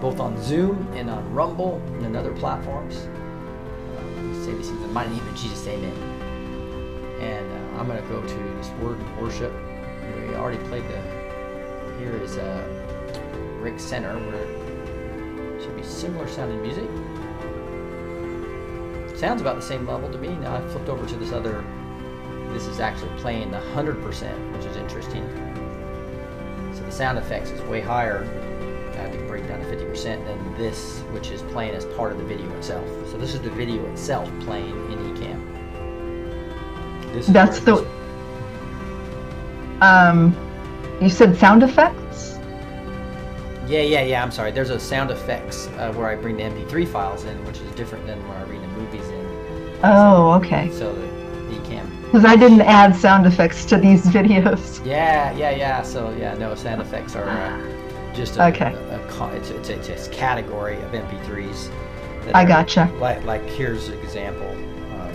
both 0.00 0.20
on 0.20 0.40
Zoom 0.42 0.86
and 0.94 1.08
on 1.08 1.32
Rumble 1.32 1.80
and 2.02 2.16
other 2.16 2.32
platforms. 2.32 2.96
Uh, 2.96 4.44
say 4.44 4.52
this 4.52 4.68
in 4.68 4.80
the 4.82 4.88
mighty 4.88 5.10
name 5.10 5.26
of 5.26 5.34
Jesus, 5.34 5.66
Amen. 5.66 5.92
And 7.20 7.50
uh, 7.50 7.80
I'm 7.80 7.86
gonna 7.86 8.02
go 8.02 8.20
to 8.20 8.34
this 8.58 8.68
word 8.82 9.00
of 9.00 9.18
worship. 9.18 9.52
We 10.28 10.34
already 10.34 10.62
played 10.68 10.84
the. 10.84 11.00
Here 11.98 12.14
is 12.22 12.36
uh, 12.36 12.62
Rick 13.58 13.80
Center, 13.80 14.18
where 14.18 15.56
it 15.56 15.62
should 15.62 15.74
be 15.74 15.82
similar 15.82 16.28
sounding 16.28 16.60
music. 16.60 16.88
Sounds 19.18 19.40
about 19.40 19.56
the 19.56 19.62
same 19.62 19.86
level 19.86 20.12
to 20.12 20.18
me. 20.18 20.28
Now 20.28 20.56
I 20.56 20.68
flipped 20.68 20.90
over 20.90 21.06
to 21.06 21.16
this 21.16 21.32
other. 21.32 21.64
This 22.52 22.66
is 22.66 22.80
actually 22.80 23.18
playing 23.18 23.50
the 23.50 23.58
100%, 23.58 24.52
which 24.52 24.66
is 24.66 24.76
interesting. 24.76 25.26
So 26.74 26.82
the 26.82 26.92
sound 26.92 27.16
effects 27.16 27.50
is 27.50 27.62
way 27.62 27.80
higher. 27.80 28.24
I 29.06 29.08
had 29.10 29.18
to 29.20 29.24
break 29.26 29.46
down 29.46 29.60
to 29.60 29.66
50% 29.66 30.02
than 30.26 30.58
this, 30.58 30.98
which 31.12 31.30
is 31.30 31.40
playing 31.42 31.74
as 31.76 31.84
part 31.84 32.10
of 32.10 32.18
the 32.18 32.24
video 32.24 32.50
itself. 32.56 32.84
So 33.10 33.16
this 33.16 33.34
is 33.34 33.40
the 33.40 33.50
video 33.50 33.84
itself 33.92 34.28
playing 34.40 34.70
in 34.90 34.98
Ecamm. 35.14 37.12
This 37.14 37.26
That's 37.28 37.60
the- 37.60 37.76
this- 37.76 37.86
um, 39.80 40.34
you 41.00 41.08
said 41.08 41.36
sound 41.36 41.62
effects 41.62 42.38
Yeah, 43.68 43.80
yeah, 43.82 44.02
yeah. 44.02 44.22
I'm 44.22 44.30
sorry. 44.32 44.50
There's 44.52 44.70
a 44.70 44.78
sound 44.80 45.10
effects 45.10 45.68
uh, 45.78 45.92
where 45.92 46.06
I 46.08 46.14
bring 46.16 46.36
the 46.38 46.44
MP3 46.44 46.84
files 46.86 47.24
in, 47.24 47.36
which 47.44 47.58
is 47.60 47.70
different 47.72 48.06
than 48.06 48.18
where 48.28 48.38
I 48.38 48.44
bring 48.44 48.60
the 48.62 48.68
movies 48.68 49.06
in. 49.08 49.80
oh 49.84 50.32
okay 50.34 50.70
So 50.72 50.92
the 50.94 51.06
Ecamm. 51.56 51.86
because 52.06 52.24
i 52.24 52.34
didn't 52.34 52.62
add 52.62 52.94
sound 52.96 53.24
effects 53.26 53.64
to 53.66 53.76
these 53.76 54.02
videos 54.18 54.84
Yeah, 54.84 55.30
yeah, 55.36 55.50
yeah. 55.50 55.82
So 55.82 56.10
yeah, 56.18 56.34
no 56.34 56.54
sound 56.56 56.80
effects 56.80 57.14
are 57.14 57.28
uh, 57.28 58.12
just 58.14 58.36
a, 58.36 58.46
Okay. 58.46 58.72
It's, 59.34 59.50
it's, 59.50 59.68
it's, 59.68 59.88
it's 59.88 60.08
category 60.08 60.76
of 60.82 60.92
MP3s. 60.92 61.70
that 62.24 62.34
i 62.36 62.44
are- 62.44 62.46
gotcha 62.46 62.90
Like, 62.98 63.22
like 63.24 63.42
here's 63.44 63.88
an 63.88 63.98
example. 64.00 64.48
Um, 64.48 65.14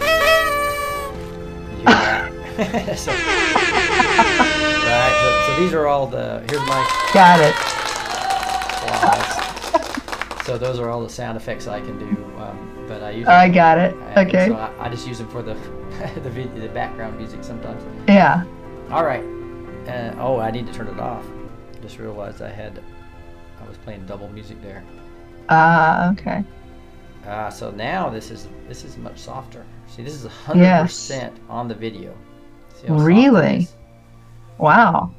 you 1.71 1.77
hear 1.77 1.85
that? 1.85 2.31
so, 2.97 3.11
right. 3.11 5.45
So, 5.47 5.53
so 5.53 5.59
these 5.61 5.73
are 5.73 5.87
all 5.87 6.07
the. 6.07 6.43
Here's 6.49 6.61
my 6.67 6.85
got 7.13 7.39
it 7.39 7.55
slides. 8.81 10.45
so 10.45 10.57
those 10.57 10.79
are 10.79 10.89
all 10.89 11.01
the 11.03 11.09
sound 11.09 11.37
effects 11.37 11.67
I 11.67 11.79
can 11.81 11.97
do. 11.99 12.05
Um, 12.41 12.85
but 12.87 13.03
I 13.03 13.11
use. 13.11 13.27
i 13.27 13.47
got 13.47 13.77
it 13.77 13.95
I- 14.15 14.25
okay 14.25 14.47
So 14.47 14.55
I, 14.55 14.85
I 14.85 14.89
just 14.89 15.07
use 15.07 15.19
them 15.19 15.27
for 15.29 15.41
the 15.41 15.53
the, 16.23 16.29
vid- 16.29 16.55
the 16.55 16.67
background 16.69 17.17
music 17.17 17.43
sometimes. 17.43 17.83
yeah 18.07 18.43
All 18.89 19.05
right. 19.05 19.23
Uh, 19.87 20.13
oh, 20.19 20.39
I 20.39 20.51
need 20.51 20.67
to 20.67 20.73
turn 20.73 20.87
it 20.87 20.99
off. 20.99 21.25
Just 21.81 21.97
realized 21.99 22.41
I 22.41 22.49
had. 22.49 22.81
Playing 23.83 24.05
double 24.05 24.29
music 24.29 24.61
there. 24.61 24.83
uh 25.49 26.11
okay 26.13 26.43
Ah, 27.27 27.49
so 27.49 27.69
now 27.71 28.09
this 28.09 28.31
is 28.31 28.47
this 28.67 28.83
is 28.83 28.97
much 28.97 29.19
softer. 29.19 29.63
See, 29.87 30.03
this 30.03 30.13
is 30.15 30.25
hundred 30.25 30.63
Yes. 30.63 30.87
percent 30.87 31.33
on 31.49 31.67
the 31.67 31.75
video. 31.75 32.13
See 32.75 32.87
how 32.87 32.93
soft 32.95 32.99
that 32.99 33.03
Really? 33.05 33.67
wow 34.57 35.11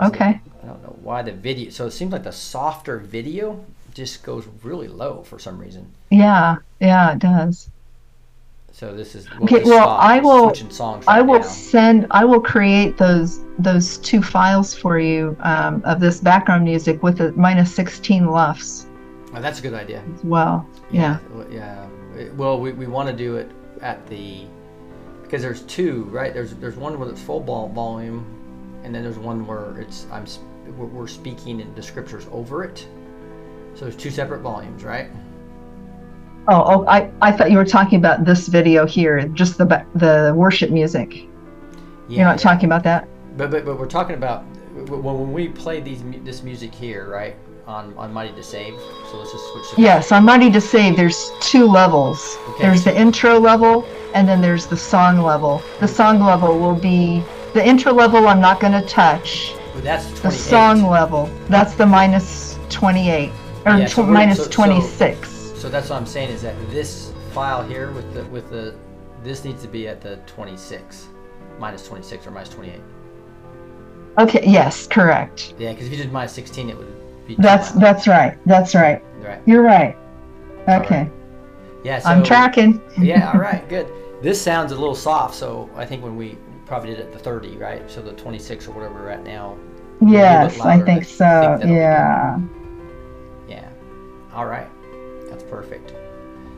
okay 0.00 0.40
I 0.62 0.66
don't 0.66 0.82
know 0.82 0.96
why 1.02 1.22
the 1.22 1.32
video. 1.32 1.70
So 1.70 1.86
it 1.86 1.90
seems 1.92 2.12
like 2.12 2.22
the 2.24 2.32
softer 2.32 2.98
video 2.98 3.64
just 3.94 4.22
goes 4.22 4.46
really 4.62 4.88
low 4.88 5.22
for 5.22 5.38
some 5.38 5.58
reason. 5.58 5.84
yeah 6.10 6.56
yeah 6.80 7.12
it 7.12 7.18
does 7.18 7.70
So 8.74 8.94
this 8.94 9.14
is 9.14 9.28
we'll 9.38 9.44
Okay, 9.44 9.62
well, 9.64 9.88
I 9.90 10.18
will- 10.20 10.52
I 11.06 11.18
right 11.18 11.26
will 11.26 11.38
now. 11.40 11.42
send. 11.42 12.06
I 12.10 12.24
will 12.24 12.40
create 12.40 12.96
those 12.96 13.40
those 13.58 13.98
two 13.98 14.22
files 14.22 14.74
for 14.74 14.98
you 14.98 15.36
um, 15.40 15.82
of 15.84 16.00
this 16.00 16.20
background 16.20 16.64
music 16.64 17.02
with 17.02 17.20
a 17.20 17.32
minus 17.32 17.72
sixteen 17.74 18.26
lufs 18.26 18.86
Oh, 19.34 19.40
that's 19.40 19.58
a 19.60 19.62
good 19.62 19.74
idea. 19.74 20.02
as 20.14 20.24
well. 20.24 20.66
Yeah. 20.90 21.18
well, 21.34 21.46
Yeah. 21.50 21.86
Well, 22.36 22.60
we, 22.60 22.72
we 22.72 22.86
want 22.86 23.08
to 23.08 23.14
do 23.14 23.36
it 23.36 23.50
at 23.82 24.06
the 24.06 24.44
because 25.22 25.42
there's 25.42 25.62
two, 25.62 26.04
right? 26.04 26.32
There's 26.34 26.54
there's 26.54 26.76
one 26.76 26.98
where 26.98 27.08
it's 27.08 27.20
full 27.22 27.40
ball 27.40 27.68
volume, 27.68 28.24
and 28.84 28.94
then 28.94 29.02
there's 29.02 29.18
one 29.18 29.46
where 29.46 29.78
it's 29.80 30.06
I'm 30.10 30.24
we're, 30.78 30.86
we're 30.86 31.06
speaking 31.08 31.60
in 31.60 31.74
the 31.74 31.82
scriptures 31.82 32.26
over 32.32 32.64
it. 32.64 32.86
So 33.74 33.84
there's 33.86 33.96
two 33.96 34.10
separate 34.10 34.40
volumes, 34.40 34.82
right? 34.84 35.08
Oh, 36.48 36.62
oh, 36.66 36.86
I 36.86 37.10
I 37.20 37.32
thought 37.32 37.50
you 37.50 37.56
were 37.56 37.64
talking 37.64 37.98
about 37.98 38.24
this 38.24 38.48
video 38.48 38.86
here, 38.86 39.28
just 39.28 39.58
the 39.58 39.84
the 39.94 40.32
worship 40.34 40.70
music. 40.70 41.14
Yeah. 41.14 41.28
You're 42.08 42.24
not 42.24 42.38
yeah. 42.38 42.50
talking 42.50 42.66
about 42.66 42.82
that. 42.84 43.08
But, 43.36 43.50
but 43.50 43.64
but 43.64 43.78
we're 43.78 43.86
talking 43.86 44.16
about 44.16 44.44
when 44.74 45.32
we 45.32 45.48
play 45.48 45.80
these 45.80 46.02
this 46.24 46.42
music 46.42 46.74
here, 46.74 47.08
right? 47.08 47.36
on 47.66 47.94
on 47.96 48.12
Mighty 48.12 48.34
to 48.34 48.42
Save. 48.42 48.78
So 49.10 49.18
let's 49.18 49.32
just 49.32 49.52
switch. 49.52 49.70
To 49.70 49.80
Yes, 49.80 50.12
on 50.12 50.24
Mighty 50.24 50.50
to 50.50 50.60
Save, 50.60 50.96
there's 50.96 51.30
two 51.40 51.66
levels. 51.66 52.36
Okay. 52.50 52.64
There's 52.64 52.84
the 52.84 52.98
intro 52.98 53.38
level, 53.38 53.86
and 54.14 54.28
then 54.28 54.40
there's 54.40 54.66
the 54.66 54.76
song 54.76 55.18
level. 55.18 55.62
The 55.80 55.86
mm. 55.86 55.94
song 55.94 56.20
level 56.20 56.58
will 56.58 56.74
be 56.74 57.22
the 57.54 57.66
intro 57.66 57.92
level. 57.92 58.26
I'm 58.26 58.40
not 58.40 58.60
going 58.60 58.72
to 58.72 58.86
touch. 58.86 59.54
Well, 59.74 59.82
that's 59.82 60.20
The 60.20 60.30
song 60.30 60.82
level, 60.82 61.30
that's 61.48 61.74
the 61.74 61.86
minus 61.86 62.58
28 62.68 63.30
or 63.64 63.78
Yeah, 63.78 63.86
so 63.86 64.02
minus 64.02 64.44
so- 64.44 64.50
26. 64.50 65.28
So 65.28 65.31
that's 65.68 65.90
what 65.90 65.96
I'm 65.96 66.06
saying 66.06 66.30
is 66.30 66.42
that 66.42 66.54
this 66.70 67.12
file 67.32 67.66
here 67.66 67.90
with 67.92 68.12
the 68.14 68.24
with 68.26 68.50
the 68.50 68.74
this 69.22 69.44
needs 69.44 69.62
to 69.62 69.68
be 69.68 69.86
at 69.86 70.00
the 70.00 70.16
26, 70.26 71.08
minus 71.58 71.86
26 71.86 72.26
or 72.26 72.30
minus 72.32 72.48
28. 72.48 72.80
Okay. 74.18 74.44
Yes, 74.46 74.86
correct. 74.86 75.54
Yeah, 75.58 75.72
because 75.72 75.86
if 75.86 75.92
you 75.92 75.98
did 75.98 76.12
minus 76.12 76.32
16, 76.32 76.70
it 76.70 76.76
would 76.76 77.26
be. 77.26 77.36
That's 77.38 77.70
that's 77.72 78.06
right. 78.06 78.36
That's 78.46 78.74
right. 78.74 79.02
right. 79.20 79.40
You're 79.46 79.62
right. 79.62 79.96
Okay. 80.68 81.10
Yeah. 81.84 81.98
So, 81.98 82.08
I'm 82.10 82.22
tracking. 82.22 82.80
yeah. 82.98 83.32
All 83.32 83.40
right. 83.40 83.66
Good. 83.68 83.88
This 84.22 84.40
sounds 84.40 84.72
a 84.72 84.76
little 84.76 84.94
soft, 84.94 85.34
so 85.34 85.68
I 85.74 85.84
think 85.84 86.02
when 86.02 86.16
we 86.16 86.36
probably 86.66 86.90
did 86.90 87.00
it 87.00 87.06
at 87.06 87.12
the 87.12 87.18
30, 87.18 87.56
right? 87.56 87.90
So 87.90 88.00
the 88.00 88.12
26 88.12 88.68
or 88.68 88.72
whatever 88.72 88.94
we're 88.94 89.10
at 89.10 89.24
now. 89.24 89.56
Yes, 90.00 90.60
I 90.60 90.78
think 90.78 90.88
I 90.88 91.02
so. 91.02 91.18
think 91.18 91.18
that'll 91.18 91.58
be 91.58 91.74
yeah. 91.74 92.38
Yeah. 93.48 93.68
All 94.32 94.46
right. 94.46 94.68
Perfect. 95.52 95.92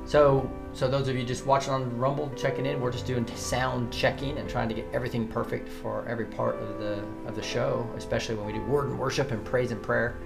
So, 0.05 0.49
so 0.73 0.87
those 0.87 1.09
of 1.09 1.17
you 1.17 1.25
just 1.25 1.47
watching 1.47 1.73
on 1.73 1.99
Rumble, 1.99 2.31
checking 2.37 2.65
in, 2.65 2.81
we're 2.81 2.93
just 2.93 3.07
doing 3.07 3.27
sound 3.35 3.93
checking 3.93 4.39
and 4.39 4.49
trying 4.49 4.69
to 4.69 4.75
get 4.75 4.87
everything 4.93 5.27
perfect 5.27 5.69
for 5.69 6.07
every 6.09 6.27
part 6.27 6.55
of 6.63 6.79
the 6.79 7.03
of 7.27 7.35
the 7.35 7.43
show, 7.43 7.91
especially 7.97 8.37
when 8.37 8.47
we 8.47 8.53
do 8.53 8.63
word 8.67 8.91
and 8.91 8.99
worship 8.99 9.33
and 9.33 9.45
praise 9.45 9.73
and 9.73 9.83
prayer. 9.83 10.17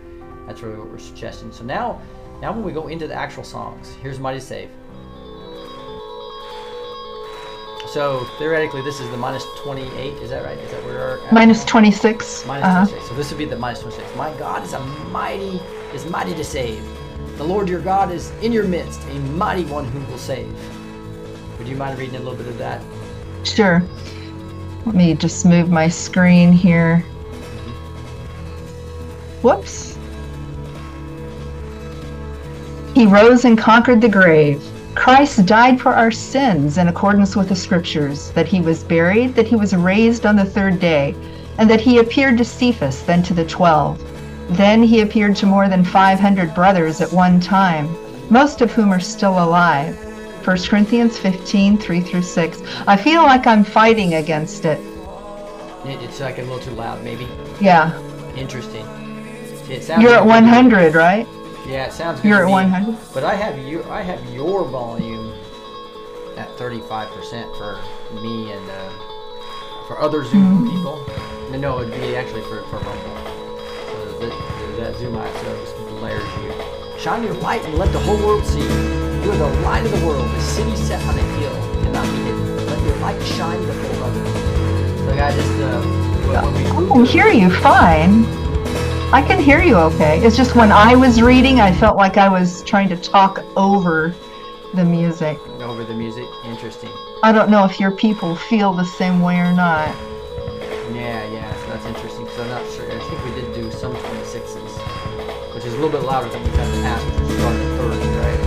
That's 0.47 0.61
really 0.61 0.79
what 0.79 0.91
we're 0.91 0.99
suggesting. 0.99 1.51
So 1.51 1.65
now, 1.65 2.03
now 2.43 2.53
when 2.53 2.63
we 2.63 2.73
go 2.73 2.89
into 2.89 3.09
the 3.09 3.15
actual 3.15 3.43
songs, 3.43 3.95
here's 4.03 4.19
Mighty 4.19 4.41
Save. 4.41 4.69
So 7.89 8.27
theoretically, 8.39 8.83
this 8.83 9.01
is 9.01 9.09
the 9.09 9.17
minus 9.17 9.47
28. 9.63 10.13
Is 10.23 10.29
that 10.29 10.45
right? 10.45 10.59
Is 10.59 10.71
that 10.73 10.85
where 10.85 10.95
we're 10.95 11.27
at? 11.27 11.33
26. 11.65 12.45
Minus 12.45 12.65
uh-huh. 12.67 12.87
26. 12.87 13.09
So 13.09 13.15
this 13.15 13.31
would 13.31 13.39
be 13.39 13.47
the 13.47 13.57
minus 13.57 13.81
26. 13.81 14.15
My 14.15 14.31
God 14.37 14.63
is 14.63 14.75
a 14.75 14.81
mighty, 15.11 15.59
is 15.95 16.05
mighty 16.05 16.35
to 16.35 16.45
save. 16.45 16.85
The 17.37 17.45
Lord 17.45 17.69
your 17.69 17.81
God 17.81 18.11
is 18.11 18.33
in 18.43 18.53
your 18.53 18.65
midst, 18.65 19.03
a 19.09 19.15
mighty 19.31 19.65
one 19.65 19.85
who 19.85 20.01
will 20.11 20.19
save. 20.19 20.53
Would 21.59 21.69
you 21.69 21.77
mind 21.77 21.99
reading 21.99 22.17
a 22.17 22.19
little 22.19 22.37
bit 22.37 22.49
of 22.49 22.59
that? 22.59 22.83
Sure. 23.45 23.83
Let 24.87 24.95
me 24.95 25.15
just 25.15 25.45
move 25.45 25.71
my 25.71 25.89
screen 25.89 26.53
here. 26.53 27.01
Whoops. 29.43 29.97
He 32.95 33.07
rose 33.07 33.45
and 33.45 33.57
conquered 33.57 34.01
the 34.01 34.09
grave. 34.09 34.63
Christ 34.95 35.47
died 35.47 35.81
for 35.81 35.95
our 35.95 36.11
sins 36.11 36.79
in 36.79 36.89
accordance 36.89 37.37
with 37.37 37.49
the 37.49 37.55
scriptures, 37.55 38.31
that 38.33 38.49
he 38.49 38.61
was 38.61 38.83
buried, 38.83 39.37
that 39.37 39.47
he 39.47 39.55
was 39.55 39.77
raised 39.77 40.27
on 40.27 40.35
the 40.35 40.45
third 40.45 40.81
day, 40.81 41.15
and 41.59 41.71
that 41.71 41.81
he 41.81 41.99
appeared 41.99 42.39
to 42.39 42.45
Cephas, 42.45 43.03
then 43.05 43.23
to 43.23 43.35
the 43.35 43.45
twelve. 43.45 44.03
Then 44.51 44.83
he 44.83 45.01
appeared 45.01 45.37
to 45.37 45.47
more 45.47 45.69
than 45.69 45.85
500 45.85 46.55
brothers 46.55 47.01
at 47.01 47.13
one 47.13 47.39
time, 47.41 47.89
most 48.31 48.61
of 48.61 48.73
whom 48.73 48.93
are 48.93 49.01
still 49.01 49.43
alive. 49.43 49.97
1 50.47 50.57
Corinthians 50.69 51.19
15, 51.19 51.77
3 51.79 52.01
through 52.01 52.23
6. 52.23 52.63
I 52.87 52.97
feel 52.97 53.23
like 53.23 53.47
I'm 53.47 53.63
fighting 53.65 54.15
against 54.15 54.65
it. 54.65 54.79
It- 55.85 56.03
It's 56.03 56.21
like 56.21 56.39
a 56.39 56.43
little 56.43 56.59
too 56.59 56.71
loud, 56.73 57.03
maybe. 57.05 57.29
Yeah. 57.61 57.93
Interesting. 58.37 58.87
It 59.69 59.85
sounds 59.85 60.03
You're 60.03 60.15
at 60.15 60.21
good 60.23 60.29
100, 60.29 60.95
right? 60.95 61.27
Yeah, 61.67 61.85
it 61.85 61.93
sounds 61.93 62.21
good. 62.21 62.29
You're 62.29 62.45
at 62.47 62.51
100? 62.51 62.97
But 63.13 63.25
I 63.25 63.35
have 63.35 63.59
you. 63.59 63.85
I 63.91 64.01
have 64.01 64.25
your 64.33 64.65
volume 64.65 65.35
at 66.39 66.49
35% 66.57 67.55
for 67.59 67.79
me 68.23 68.53
and 68.53 68.71
uh, 68.71 69.87
for 69.87 70.01
other 70.01 70.25
Zoom 70.25 70.67
Mm-hmm. 70.67 70.77
people. 70.77 71.05
No, 71.53 71.59
no, 71.59 71.81
it'd 71.83 72.01
be 72.01 72.17
actually 72.17 72.43
for 72.43 72.63
for 72.71 72.79
Rumble. 72.79 73.28
So 74.19 74.29
that, 74.29 74.77
that 74.79 74.97
Zoom 74.97 75.15
out 75.15 75.33
service 75.43 75.73
blares 76.01 76.29
you. 76.43 76.99
Shine 76.99 77.23
your 77.23 77.35
light 77.35 77.65
and 77.65 77.79
let 77.79 77.93
the 77.93 78.01
whole 78.01 78.17
world 78.17 78.45
see 78.45 78.59
you. 78.59 78.67
You 78.67 79.31
are 79.31 79.37
the 79.37 79.61
light 79.61 79.85
of 79.87 79.93
the 79.93 80.05
world. 80.05 80.29
A 80.29 80.41
city 80.41 80.75
set 80.75 81.01
on 81.05 81.17
a 81.17 81.23
hill 81.39 81.55
cannot 81.85 82.05
be 82.05 82.17
hidden. 82.25 82.67
Let 82.67 82.85
your 82.85 82.97
light 82.97 83.23
shine 83.23 83.65
before 83.65 84.05
others. 84.05 84.29
So, 84.99 85.11
I 85.13 85.31
just 85.31 85.61
uh, 85.61 85.99
I 86.37 86.89
can 86.89 87.05
hear 87.05 87.29
you 87.29 87.49
fine. 87.61 88.25
I 89.15 89.25
can 89.25 89.41
hear 89.41 89.63
you 89.63 89.77
okay. 89.77 90.19
It's 90.19 90.37
just 90.37 90.57
when 90.57 90.73
I 90.73 90.97
was 90.97 91.23
reading, 91.23 91.61
I 91.61 91.73
felt 91.73 91.97
like 91.97 92.17
I 92.17 92.29
was 92.29 92.65
trying 92.65 92.89
to 92.89 92.97
talk 92.97 93.45
over 93.57 94.13
the 94.75 94.85
music. 94.85 95.39
over 95.61 95.85
the 95.85 95.95
music, 95.95 96.27
interesting. 96.45 96.91
I 97.23 97.31
don't 97.31 97.51
know 97.51 97.65
if 97.65 97.79
your 97.79 97.93
people 97.93 98.35
feel 98.35 98.73
the 98.73 98.85
same 98.85 99.21
way 99.21 99.39
or 99.39 99.53
not. 99.53 99.95
A 105.79 105.81
little 105.81 106.01
bit 106.01 106.05
louder 106.09 106.29
than 106.29 106.43
we've 106.43 106.53
had 106.55 106.67
the 106.67 107.39
starting 107.39 107.63
at 107.63 107.79
30, 107.79 107.99
right? 108.19 108.41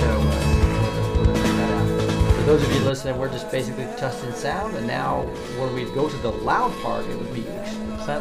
So, 0.00 0.08
uh, 0.20 1.32
that 1.32 1.70
out. 1.70 2.34
For 2.34 2.42
those 2.42 2.62
of 2.64 2.72
you 2.72 2.80
listening, 2.80 3.18
we're 3.18 3.30
just 3.30 3.48
basically 3.52 3.84
testing 3.96 4.32
sound, 4.32 4.74
and 4.74 4.84
now 4.84 5.22
when 5.60 5.72
we 5.72 5.84
go 5.94 6.08
to 6.08 6.16
the 6.16 6.32
loud 6.32 6.72
part, 6.82 7.06
it 7.06 7.16
would 7.16 7.32
be 7.32 7.46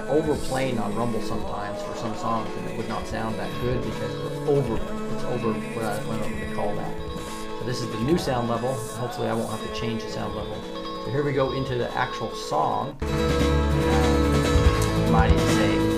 overplaying 0.10 0.78
on 0.78 0.94
Rumble 0.94 1.24
sometimes 1.24 1.82
for 1.82 1.96
some 1.96 2.15
songs, 2.18 2.48
and 2.56 2.70
it 2.70 2.78
would 2.78 2.88
not 2.88 3.08
sound 3.08 3.36
that 3.39 3.50
good 3.62 3.82
because 3.82 4.15
we're 4.18 4.58
over, 4.58 4.76
it's 4.76 5.24
over 5.24 5.52
what 5.52 5.86
I, 5.86 5.98
what 6.06 6.22
I 6.22 6.30
to 6.30 6.54
call 6.54 6.76
that. 6.76 6.98
So 7.58 7.65
this 7.65 7.82
is 7.82 7.92
the 7.92 8.00
new 8.02 8.20
sound 8.20 8.48
level. 8.48 8.76
Hopefully 9.02 9.28
I 9.28 9.34
won't 9.34 9.50
have 9.50 9.68
to 9.68 9.74
change 9.74 10.04
the 10.04 10.10
sound 10.12 10.36
level. 10.36 10.56
So 11.04 11.10
here 11.10 11.24
we 11.24 11.34
go 11.34 11.54
into 11.54 11.80
the 11.80 11.92
actual 11.98 12.30
song. 12.36 12.96
Mighty 15.12 15.36
Save. 15.36 15.88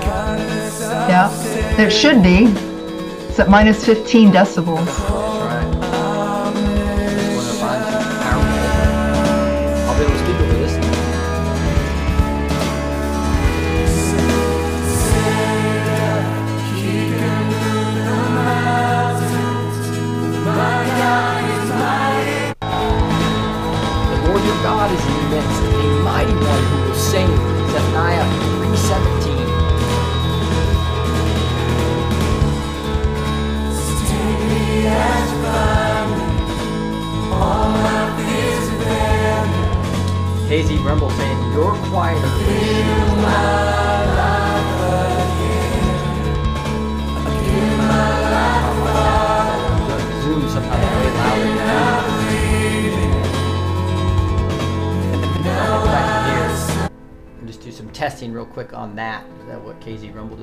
Kindness 0.00 0.80
Yeah, 1.08 1.28
there 1.76 1.90
should 1.90 2.22
be. 2.22 2.46
It's 3.28 3.38
at 3.38 3.50
minus 3.50 3.84
15 3.84 4.30
decibels. 4.30 5.21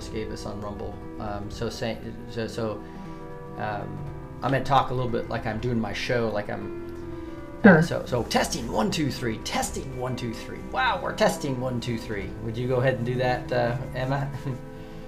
Just 0.10 0.13
gave 0.15 0.32
us 0.32 0.45
on 0.45 0.60
Rumble? 0.62 0.95
Um, 1.19 1.50
so 1.52 1.69
saying 1.69 2.15
so, 2.30 2.48
so 2.48 2.84
um, 3.58 3.98
I'm 4.41 4.52
gonna 4.52 4.63
talk 4.63 4.89
a 4.89 4.93
little 4.93 5.12
bit 5.12 5.30
like 5.30 5.45
I'm 5.45 5.60
doing 5.60 5.80
my 5.80 5.93
show, 5.93 6.30
like 6.30 6.50
I'm. 6.50 7.60
uh, 7.63 7.82
so 7.82 8.04
so 8.06 8.24
testing 8.24 8.72
one 8.72 8.89
two 8.89 9.12
three, 9.12 9.38
testing 9.39 10.00
one 10.00 10.15
two 10.15 10.34
three. 10.34 10.60
Wow, 10.72 11.00
we're 11.02 11.15
testing 11.15 11.60
one 11.60 11.80
two 11.80 11.98
three. 11.98 12.30
Would 12.43 12.58
you 12.58 12.67
go 12.67 12.78
ahead 12.78 12.95
and 12.95 13.06
do 13.06 13.15
that, 13.15 13.52
uh, 13.52 13.78
Emma? 13.95 14.30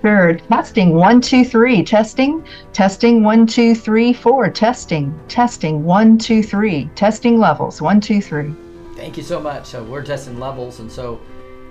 Sure. 0.04 0.34
Testing 0.34 0.96
one, 0.96 1.22
two, 1.22 1.46
three. 1.46 1.84
Testing. 1.84 2.44
Testing 2.74 3.24
one, 3.24 3.46
two, 3.46 3.76
three, 3.76 4.14
four. 4.14 4.50
Testing. 4.50 5.14
Testing 5.28 5.84
one, 5.84 6.18
two, 6.18 6.42
three. 6.42 6.90
Testing 6.96 7.38
levels 7.38 7.84
one, 7.84 8.02
two, 8.02 8.20
three. 8.20 8.52
Thank 8.96 9.16
you 9.16 9.22
so 9.22 9.40
much. 9.40 9.68
So 9.68 9.84
we're 9.84 10.02
testing 10.02 10.40
levels, 10.40 10.80
and 10.80 10.92
so 10.92 11.22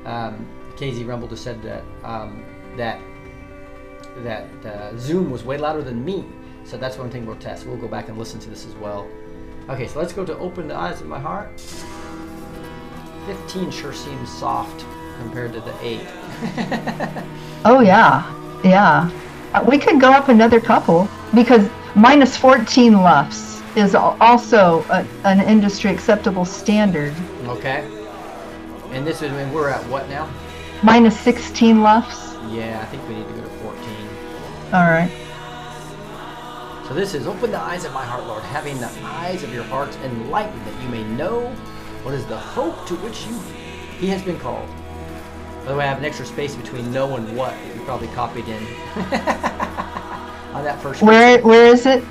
um, 0.04 0.46
KZ 0.76 1.08
Rumble 1.08 1.26
just 1.26 1.42
said 1.42 1.60
that 1.64 1.82
um, 2.04 2.44
that 2.76 3.00
that 4.18 4.46
uh, 4.66 4.96
Zoom 4.98 5.30
was 5.30 5.44
way 5.44 5.56
louder 5.58 5.82
than 5.82 6.04
me. 6.04 6.24
So 6.64 6.76
that's 6.76 6.98
one 6.98 7.10
thing 7.10 7.26
we'll 7.26 7.36
test. 7.36 7.66
We'll 7.66 7.76
go 7.76 7.88
back 7.88 8.08
and 8.08 8.18
listen 8.18 8.38
to 8.40 8.50
this 8.50 8.66
as 8.66 8.74
well. 8.76 9.08
Okay, 9.68 9.86
so 9.86 9.98
let's 9.98 10.12
go 10.12 10.24
to 10.24 10.36
open 10.38 10.68
the 10.68 10.76
eyes 10.76 11.00
of 11.00 11.06
my 11.06 11.18
heart. 11.18 11.60
15 13.26 13.70
sure 13.70 13.92
seems 13.92 14.28
soft 14.30 14.84
compared 15.20 15.52
to 15.52 15.60
the 15.60 15.74
8. 15.82 16.00
Oh 17.64 17.80
yeah, 17.80 18.24
yeah. 18.64 19.10
Uh, 19.52 19.62
We 19.68 19.76
could 19.76 20.00
go 20.00 20.10
up 20.10 20.28
another 20.30 20.60
couple 20.60 21.06
because 21.34 21.68
minus 21.94 22.34
14 22.36 22.94
lufs 22.94 23.60
is 23.76 23.94
also 23.94 24.82
a, 24.88 25.06
an 25.24 25.40
industry 25.40 25.90
acceptable 25.90 26.46
standard. 26.46 27.12
okay. 27.46 27.84
And 28.92 29.06
this 29.06 29.20
is 29.22 29.30
when 29.32 29.52
we're 29.52 29.68
at 29.68 29.86
what 29.88 30.08
now? 30.08 30.28
Minus 30.82 31.20
16 31.20 31.82
lufs. 31.82 32.34
Yeah, 32.48 32.80
I 32.82 32.86
think 32.86 33.06
we 33.06 33.14
need 33.16 33.28
to 33.28 33.34
go 33.34 33.42
to 33.42 33.48
14. 33.48 33.49
All 34.72 34.84
right. 34.84 35.10
So 36.86 36.94
this 36.94 37.14
is 37.14 37.26
open 37.26 37.50
the 37.52 37.58
eyes 37.60 37.84
of 37.84 37.92
my 37.92 38.04
heart, 38.04 38.24
Lord, 38.26 38.42
having 38.44 38.78
the 38.78 38.90
eyes 39.04 39.42
of 39.42 39.52
your 39.54 39.64
hearts 39.64 39.96
enlightened, 39.98 40.60
that 40.66 40.82
you 40.82 40.88
may 40.88 41.04
know 41.04 41.48
what 42.02 42.14
is 42.14 42.24
the 42.26 42.36
hope 42.38 42.86
to 42.86 42.94
which 42.96 43.26
you 43.26 43.38
he 43.98 44.06
has 44.08 44.22
been 44.22 44.38
called. 44.40 44.68
By 45.64 45.72
the 45.72 45.76
way, 45.76 45.84
I 45.84 45.88
have 45.88 45.98
an 45.98 46.04
extra 46.04 46.24
space 46.26 46.54
between 46.56 46.90
know 46.92 47.16
and 47.16 47.36
what 47.36 47.50
that 47.52 47.76
you 47.76 47.82
probably 47.82 48.08
copied 48.08 48.48
in 48.48 48.62
on 48.96 50.64
that 50.64 50.80
first 50.82 51.02
Where 51.02 51.32
scripture, 51.38 51.46
where 51.48 51.66
is 51.66 51.86
it? 51.86 52.02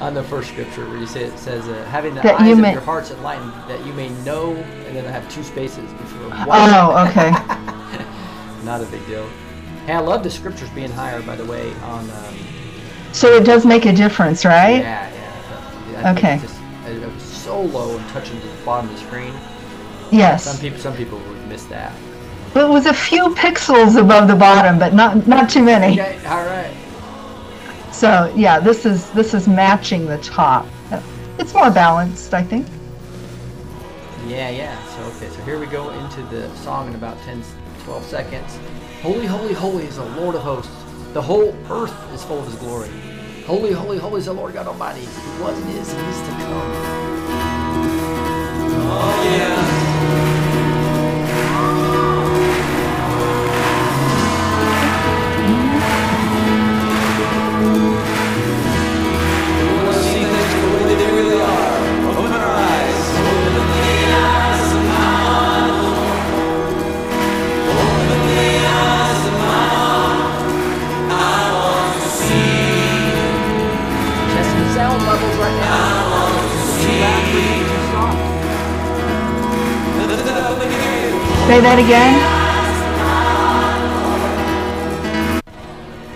on 0.00 0.14
the 0.14 0.22
first 0.24 0.50
scripture 0.50 0.84
where 0.88 0.98
you 0.98 1.06
say 1.06 1.24
it 1.24 1.38
says 1.38 1.66
uh, 1.68 1.84
having 1.84 2.14
the 2.14 2.22
That 2.22 2.40
eyes 2.40 2.48
you 2.48 2.52
of 2.54 2.58
may- 2.60 2.72
your 2.72 2.80
hearts 2.82 3.10
enlightened, 3.12 3.52
that 3.68 3.84
you 3.86 3.92
may 3.92 4.08
know, 4.24 4.52
and 4.54 4.96
then 4.96 5.06
I 5.06 5.10
have 5.10 5.28
two 5.32 5.42
spaces 5.44 5.90
before 5.92 6.28
what. 6.30 6.48
Oh, 6.50 7.06
okay. 7.08 7.30
Not 8.64 8.80
a 8.82 8.86
big 8.86 9.04
deal. 9.06 9.28
Hey, 9.86 9.94
I 9.94 10.00
love 10.00 10.22
the 10.22 10.30
scriptures 10.30 10.70
being 10.70 10.90
higher, 10.90 11.22
by 11.22 11.36
the 11.36 11.44
way, 11.44 11.72
on. 11.82 12.08
Um, 12.10 12.36
So 13.12 13.34
it 13.34 13.44
does 13.44 13.66
make 13.66 13.84
a 13.84 13.92
difference, 13.92 14.44
right? 14.44 14.80
Yeah, 14.80 15.10
yeah. 15.90 16.12
Okay. 16.12 16.38
Just, 16.40 16.60
it 16.86 17.02
it 17.02 17.12
was 17.12 17.22
so 17.22 17.60
low 17.60 17.96
and 17.96 18.08
touching 18.10 18.38
the 18.40 18.46
bottom 18.64 18.88
of 18.90 18.96
the 18.96 19.00
screen. 19.06 19.34
Yes. 20.10 20.44
Some 20.44 20.58
people, 20.60 20.78
some 20.78 20.96
people 20.96 21.18
would 21.18 21.48
miss 21.48 21.64
that. 21.66 21.92
It 22.54 22.68
was 22.68 22.86
a 22.86 22.94
few 22.94 23.34
pixels 23.34 23.98
above 23.98 24.28
the 24.28 24.36
bottom, 24.36 24.78
but 24.78 24.92
not 24.94 25.26
not 25.26 25.48
too 25.50 25.62
many. 25.62 26.00
Okay, 26.00 26.18
all 26.26 26.44
right. 26.44 26.74
So 27.92 28.32
yeah, 28.36 28.60
this 28.60 28.84
is 28.86 29.10
this 29.10 29.32
is 29.34 29.48
matching 29.48 30.06
the 30.06 30.18
top. 30.18 30.66
It's 31.38 31.54
more 31.54 31.70
balanced, 31.70 32.34
I 32.34 32.42
think. 32.42 32.66
Yeah, 34.28 34.50
yeah. 34.50 34.76
So 34.94 35.02
okay, 35.16 35.28
so 35.34 35.42
here 35.44 35.58
we 35.58 35.66
go 35.66 35.90
into 35.90 36.22
the 36.24 36.54
song 36.56 36.88
in 36.88 36.94
about 36.94 37.16
10, 37.22 37.42
12 37.84 38.04
seconds. 38.04 38.58
Holy, 39.02 39.26
holy, 39.26 39.52
holy 39.52 39.84
is 39.86 39.96
the 39.96 40.04
Lord 40.04 40.36
of 40.36 40.42
hosts. 40.42 40.70
The 41.12 41.20
whole 41.20 41.52
earth 41.68 42.14
is 42.14 42.22
full 42.22 42.38
of 42.38 42.46
His 42.46 42.54
glory. 42.54 42.88
Holy, 43.46 43.72
holy, 43.72 43.98
holy 43.98 44.20
is 44.20 44.26
the 44.26 44.32
Lord 44.32 44.54
God 44.54 44.68
Almighty, 44.68 45.04
who 45.04 45.42
was 45.42 45.58
and 45.58 45.70
is 45.70 45.88
is 45.88 46.20
to 46.20 46.30
come. 46.38 46.72
Oh, 48.78 49.18
we'll 49.24 49.81
Say 81.52 81.60
that 81.60 81.78
again. 81.78 82.14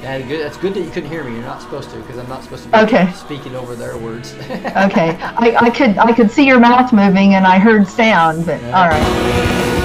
Yeah, 0.02 0.26
good. 0.26 0.40
That's 0.40 0.56
good 0.56 0.72
that 0.72 0.80
you 0.80 0.88
couldn't 0.88 1.10
hear 1.10 1.24
me. 1.24 1.32
You're 1.34 1.42
not 1.42 1.60
supposed 1.60 1.90
to, 1.90 1.98
because 1.98 2.16
I'm 2.16 2.26
not 2.26 2.42
supposed 2.42 2.62
to 2.62 2.70
be 2.70 2.78
Okay. 2.78 3.12
speaking 3.12 3.54
over 3.54 3.74
their 3.74 3.98
words. 3.98 4.32
Okay. 4.32 5.10
I, 5.20 5.54
I 5.60 5.68
could 5.68 5.98
I 5.98 6.14
could 6.14 6.30
see 6.30 6.46
your 6.46 6.58
mouth 6.58 6.90
moving 6.90 7.34
and 7.34 7.46
I 7.46 7.58
heard 7.58 7.86
sound, 7.86 8.46
but 8.46 8.64
all 8.64 8.88
right. 8.88 9.75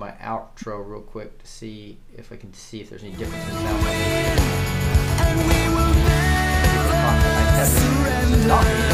My 0.00 0.12
outro 0.12 0.82
real 0.84 1.02
quick 1.02 1.38
to 1.38 1.46
see 1.46 1.98
if 2.16 2.32
I 2.32 2.36
can 2.36 2.54
see 2.54 2.80
if 2.80 2.88
there's 2.88 3.04
any 3.04 3.12
difference 3.12 3.44
in 3.44 3.52
sound. 8.46 8.89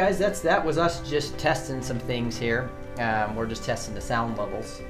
Guys, 0.00 0.18
that's 0.18 0.40
that 0.40 0.64
was 0.64 0.78
us 0.78 1.06
just 1.08 1.36
testing 1.36 1.82
some 1.82 1.98
things 1.98 2.38
here. 2.38 2.70
Um, 2.98 3.36
we're 3.36 3.46
just 3.46 3.64
testing 3.64 3.94
the 3.94 4.00
sound 4.00 4.38
levels. 4.38 4.80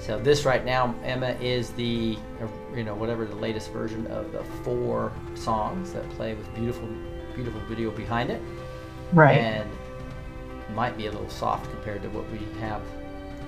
So 0.00 0.18
this 0.18 0.46
right 0.46 0.64
now, 0.64 0.94
Emma, 1.04 1.36
is 1.40 1.70
the 1.72 2.16
you 2.74 2.82
know 2.82 2.94
whatever 2.94 3.26
the 3.26 3.34
latest 3.36 3.70
version 3.72 4.06
of 4.06 4.32
the 4.32 4.42
four 4.64 5.12
songs 5.34 5.92
that 5.92 6.08
play 6.10 6.32
with 6.34 6.52
beautiful, 6.54 6.88
beautiful 7.34 7.60
video 7.68 7.90
behind 7.90 8.30
it, 8.30 8.40
Right. 9.12 9.36
and 9.38 9.68
might 10.74 10.96
be 10.96 11.06
a 11.06 11.12
little 11.12 11.28
soft 11.28 11.70
compared 11.70 12.00
to 12.02 12.08
what 12.08 12.24
we 12.30 12.38
have 12.60 12.80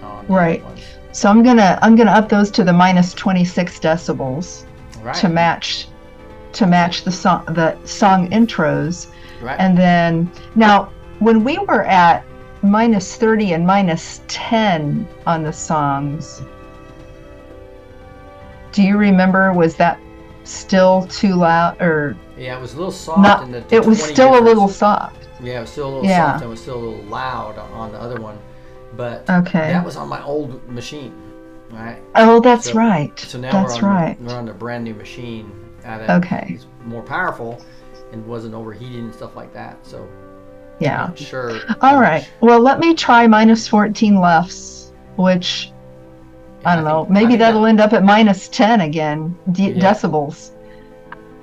on 0.03 0.27
Right. 0.27 0.63
So 1.13 1.31
I'm 1.31 1.43
gonna 1.43 1.79
I'm 1.81 1.97
gonna 1.97 2.11
up 2.11 2.29
those 2.29 2.51
to 2.53 2.65
the 2.65 2.73
minus 2.75 3.15
26 3.15 3.79
decibels 3.79 4.65
Right. 5.01 5.15
to 5.17 5.31
match 5.31 5.89
to 6.53 6.67
match 6.67 7.05
the 7.05 7.13
song 7.13 7.47
the 7.47 7.75
song 7.87 8.29
intros. 8.31 9.07
Right. 9.43 9.59
And 9.59 9.77
then 9.77 10.31
now 10.55 10.91
when 11.19 11.43
we 11.45 11.59
were 11.59 11.85
at 11.85 12.25
minus 12.63 13.17
30 13.17 13.53
and 13.55 13.67
minus 13.67 14.23
10 14.29 15.07
on 15.27 15.43
the 15.43 15.53
songs, 15.53 16.43
do 18.73 18.83
you 18.83 18.97
remember 18.97 19.53
was 19.53 19.75
that 19.77 19.99
still 20.45 21.07
too 21.09 21.35
loud 21.35 21.81
or 21.81 22.17
yeah, 22.39 22.57
it 22.57 22.61
was 22.61 22.73
a 22.75 22.77
little 22.77 22.91
soft. 22.93 23.21
not? 23.21 23.43
in 23.45 23.53
the, 23.53 23.61
the 23.61 23.77
It 23.77 23.85
was 23.85 23.99
20 23.99 24.15
still 24.15 24.39
a 24.39 24.41
little 24.43 24.69
soft. 24.69 25.29
Yeah, 25.41 25.59
it 25.59 25.61
was 25.63 25.71
still 25.71 25.89
a 25.89 25.93
little 25.95 26.05
Yeah. 26.09 26.27
soft 26.33 26.43
and 26.43 26.45
it 26.45 26.51
was 26.51 26.61
still 26.63 26.77
a 26.77 26.83
little 26.85 27.05
loud 27.07 27.59
on 27.59 27.93
the 27.93 27.99
other 28.01 28.21
one, 28.21 28.39
but 28.97 29.29
Okay. 29.29 29.73
that 29.73 29.85
was 29.85 29.97
on 29.97 30.09
my 30.09 30.23
old 30.23 30.67
machine, 30.69 31.13
right? 31.71 31.99
Oh, 32.15 32.41
that's 32.41 32.67
So- 32.67 32.75
right. 32.75 33.17
So 33.19 33.39
now 33.39 33.51
that's 33.53 33.83
we're 33.83 33.89
on 33.89 33.95
right. 33.95 34.21
we're 34.23 34.35
on 34.37 34.49
a 34.49 34.55
brand 34.55 34.85
new 34.85 34.95
machine 34.95 35.51
that 35.83 36.09
Okay. 36.25 36.55
is 36.57 36.67
more 36.85 37.03
powerful 37.03 37.61
and 38.13 38.27
wasn't 38.27 38.55
overheating 38.55 39.01
and 39.01 39.15
stuff 39.15 39.35
like 39.37 39.53
that. 39.55 39.77
So 39.85 40.07
Yeah. 40.79 41.07
I'm 41.07 41.17
sure. 41.17 41.59
All 41.81 42.01
right. 42.01 42.29
Well, 42.41 42.61
let 42.61 42.79
me 42.79 42.95
try 42.95 43.27
minus 43.27 43.67
14 43.67 44.17
lufs 44.17 44.93
which 45.17 45.71
Yeah, 46.63 46.73
I 46.73 46.77
don't 46.77 46.85
know. 46.85 47.07
Maybe 47.11 47.27
think 47.27 47.41
that- 47.41 47.47
that'll 47.47 47.67
end 47.67 47.81
up 47.81 47.93
at 47.93 48.05
minus 48.05 48.49
10 48.49 48.83
again, 48.83 49.37
de- 49.51 49.73
Yeah. 49.73 49.93
decibels. 49.93 50.53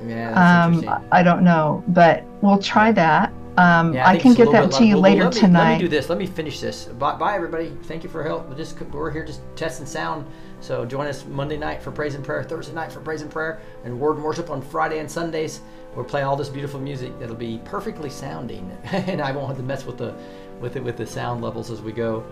Yeah, 0.07 0.33
that's 0.33 0.87
Um. 0.87 1.03
I 1.11 1.23
don't 1.23 1.43
know, 1.43 1.83
but 1.89 2.23
we'll 2.41 2.57
try 2.59 2.91
that. 2.93 3.33
Um, 3.57 3.93
Yeah, 3.93 4.07
I, 4.07 4.11
think 4.13 4.37
can 4.37 4.45
get 4.45 4.51
that 4.53 4.71
to 4.71 4.85
you 4.85 4.95
Well, 4.95 5.03
later 5.03 5.25
let 5.25 5.33
me, 5.35 5.39
tonight. 5.41 5.69
Let 5.71 5.77
me 5.79 5.83
do 5.83 5.87
this. 5.89 6.07
Let 6.09 6.17
me 6.17 6.25
finish 6.25 6.61
this. 6.61 6.85
Bye, 6.85 7.15
bye 7.15 7.35
everybody. 7.35 7.75
Thank 7.83 8.03
you 8.03 8.09
for 8.09 8.23
help. 8.23 8.47
We're 8.47 8.55
just 8.55 8.77
we're 8.93 9.11
here 9.11 9.25
just 9.25 9.41
testing 9.57 9.85
sound. 9.85 10.25
So 10.61 10.85
join 10.85 11.07
us 11.07 11.25
Monday 11.29 11.57
night 11.57 11.81
for 11.81 11.91
praise 11.91 12.15
and 12.15 12.23
prayer, 12.23 12.41
Thursday 12.43 12.73
night 12.73 12.91
for 12.93 13.01
praise 13.01 13.21
and 13.21 13.29
prayer, 13.29 13.59
and 13.83 13.99
word 13.99 14.15
and 14.15 14.23
worship 14.23 14.49
on 14.49 14.61
Friday 14.61 14.99
and 14.99 15.11
Sundays. 15.11 15.59
We'll 15.95 16.05
play 16.05 16.21
all 16.21 16.35
this 16.35 16.49
beautiful 16.49 16.79
music 16.79 17.17
that'll 17.19 17.35
be 17.35 17.59
perfectly 17.65 18.09
sounding, 18.09 18.69
and 18.91 19.21
I 19.21 19.31
won't 19.31 19.47
have 19.47 19.57
to 19.57 19.63
mess 19.63 19.85
with 19.85 19.97
the 19.97 20.15
with 20.59 20.75
it 20.75 20.83
with 20.83 20.97
the 20.97 21.07
sound 21.07 21.41
levels 21.41 21.71
as 21.71 21.81
we 21.81 21.91
go. 21.91 22.23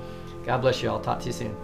God 0.45 0.61
bless 0.61 0.81
you 0.81 0.89
all. 0.89 0.99
Talk 0.99 1.19
to 1.21 1.25
you 1.27 1.33
soon. 1.33 1.55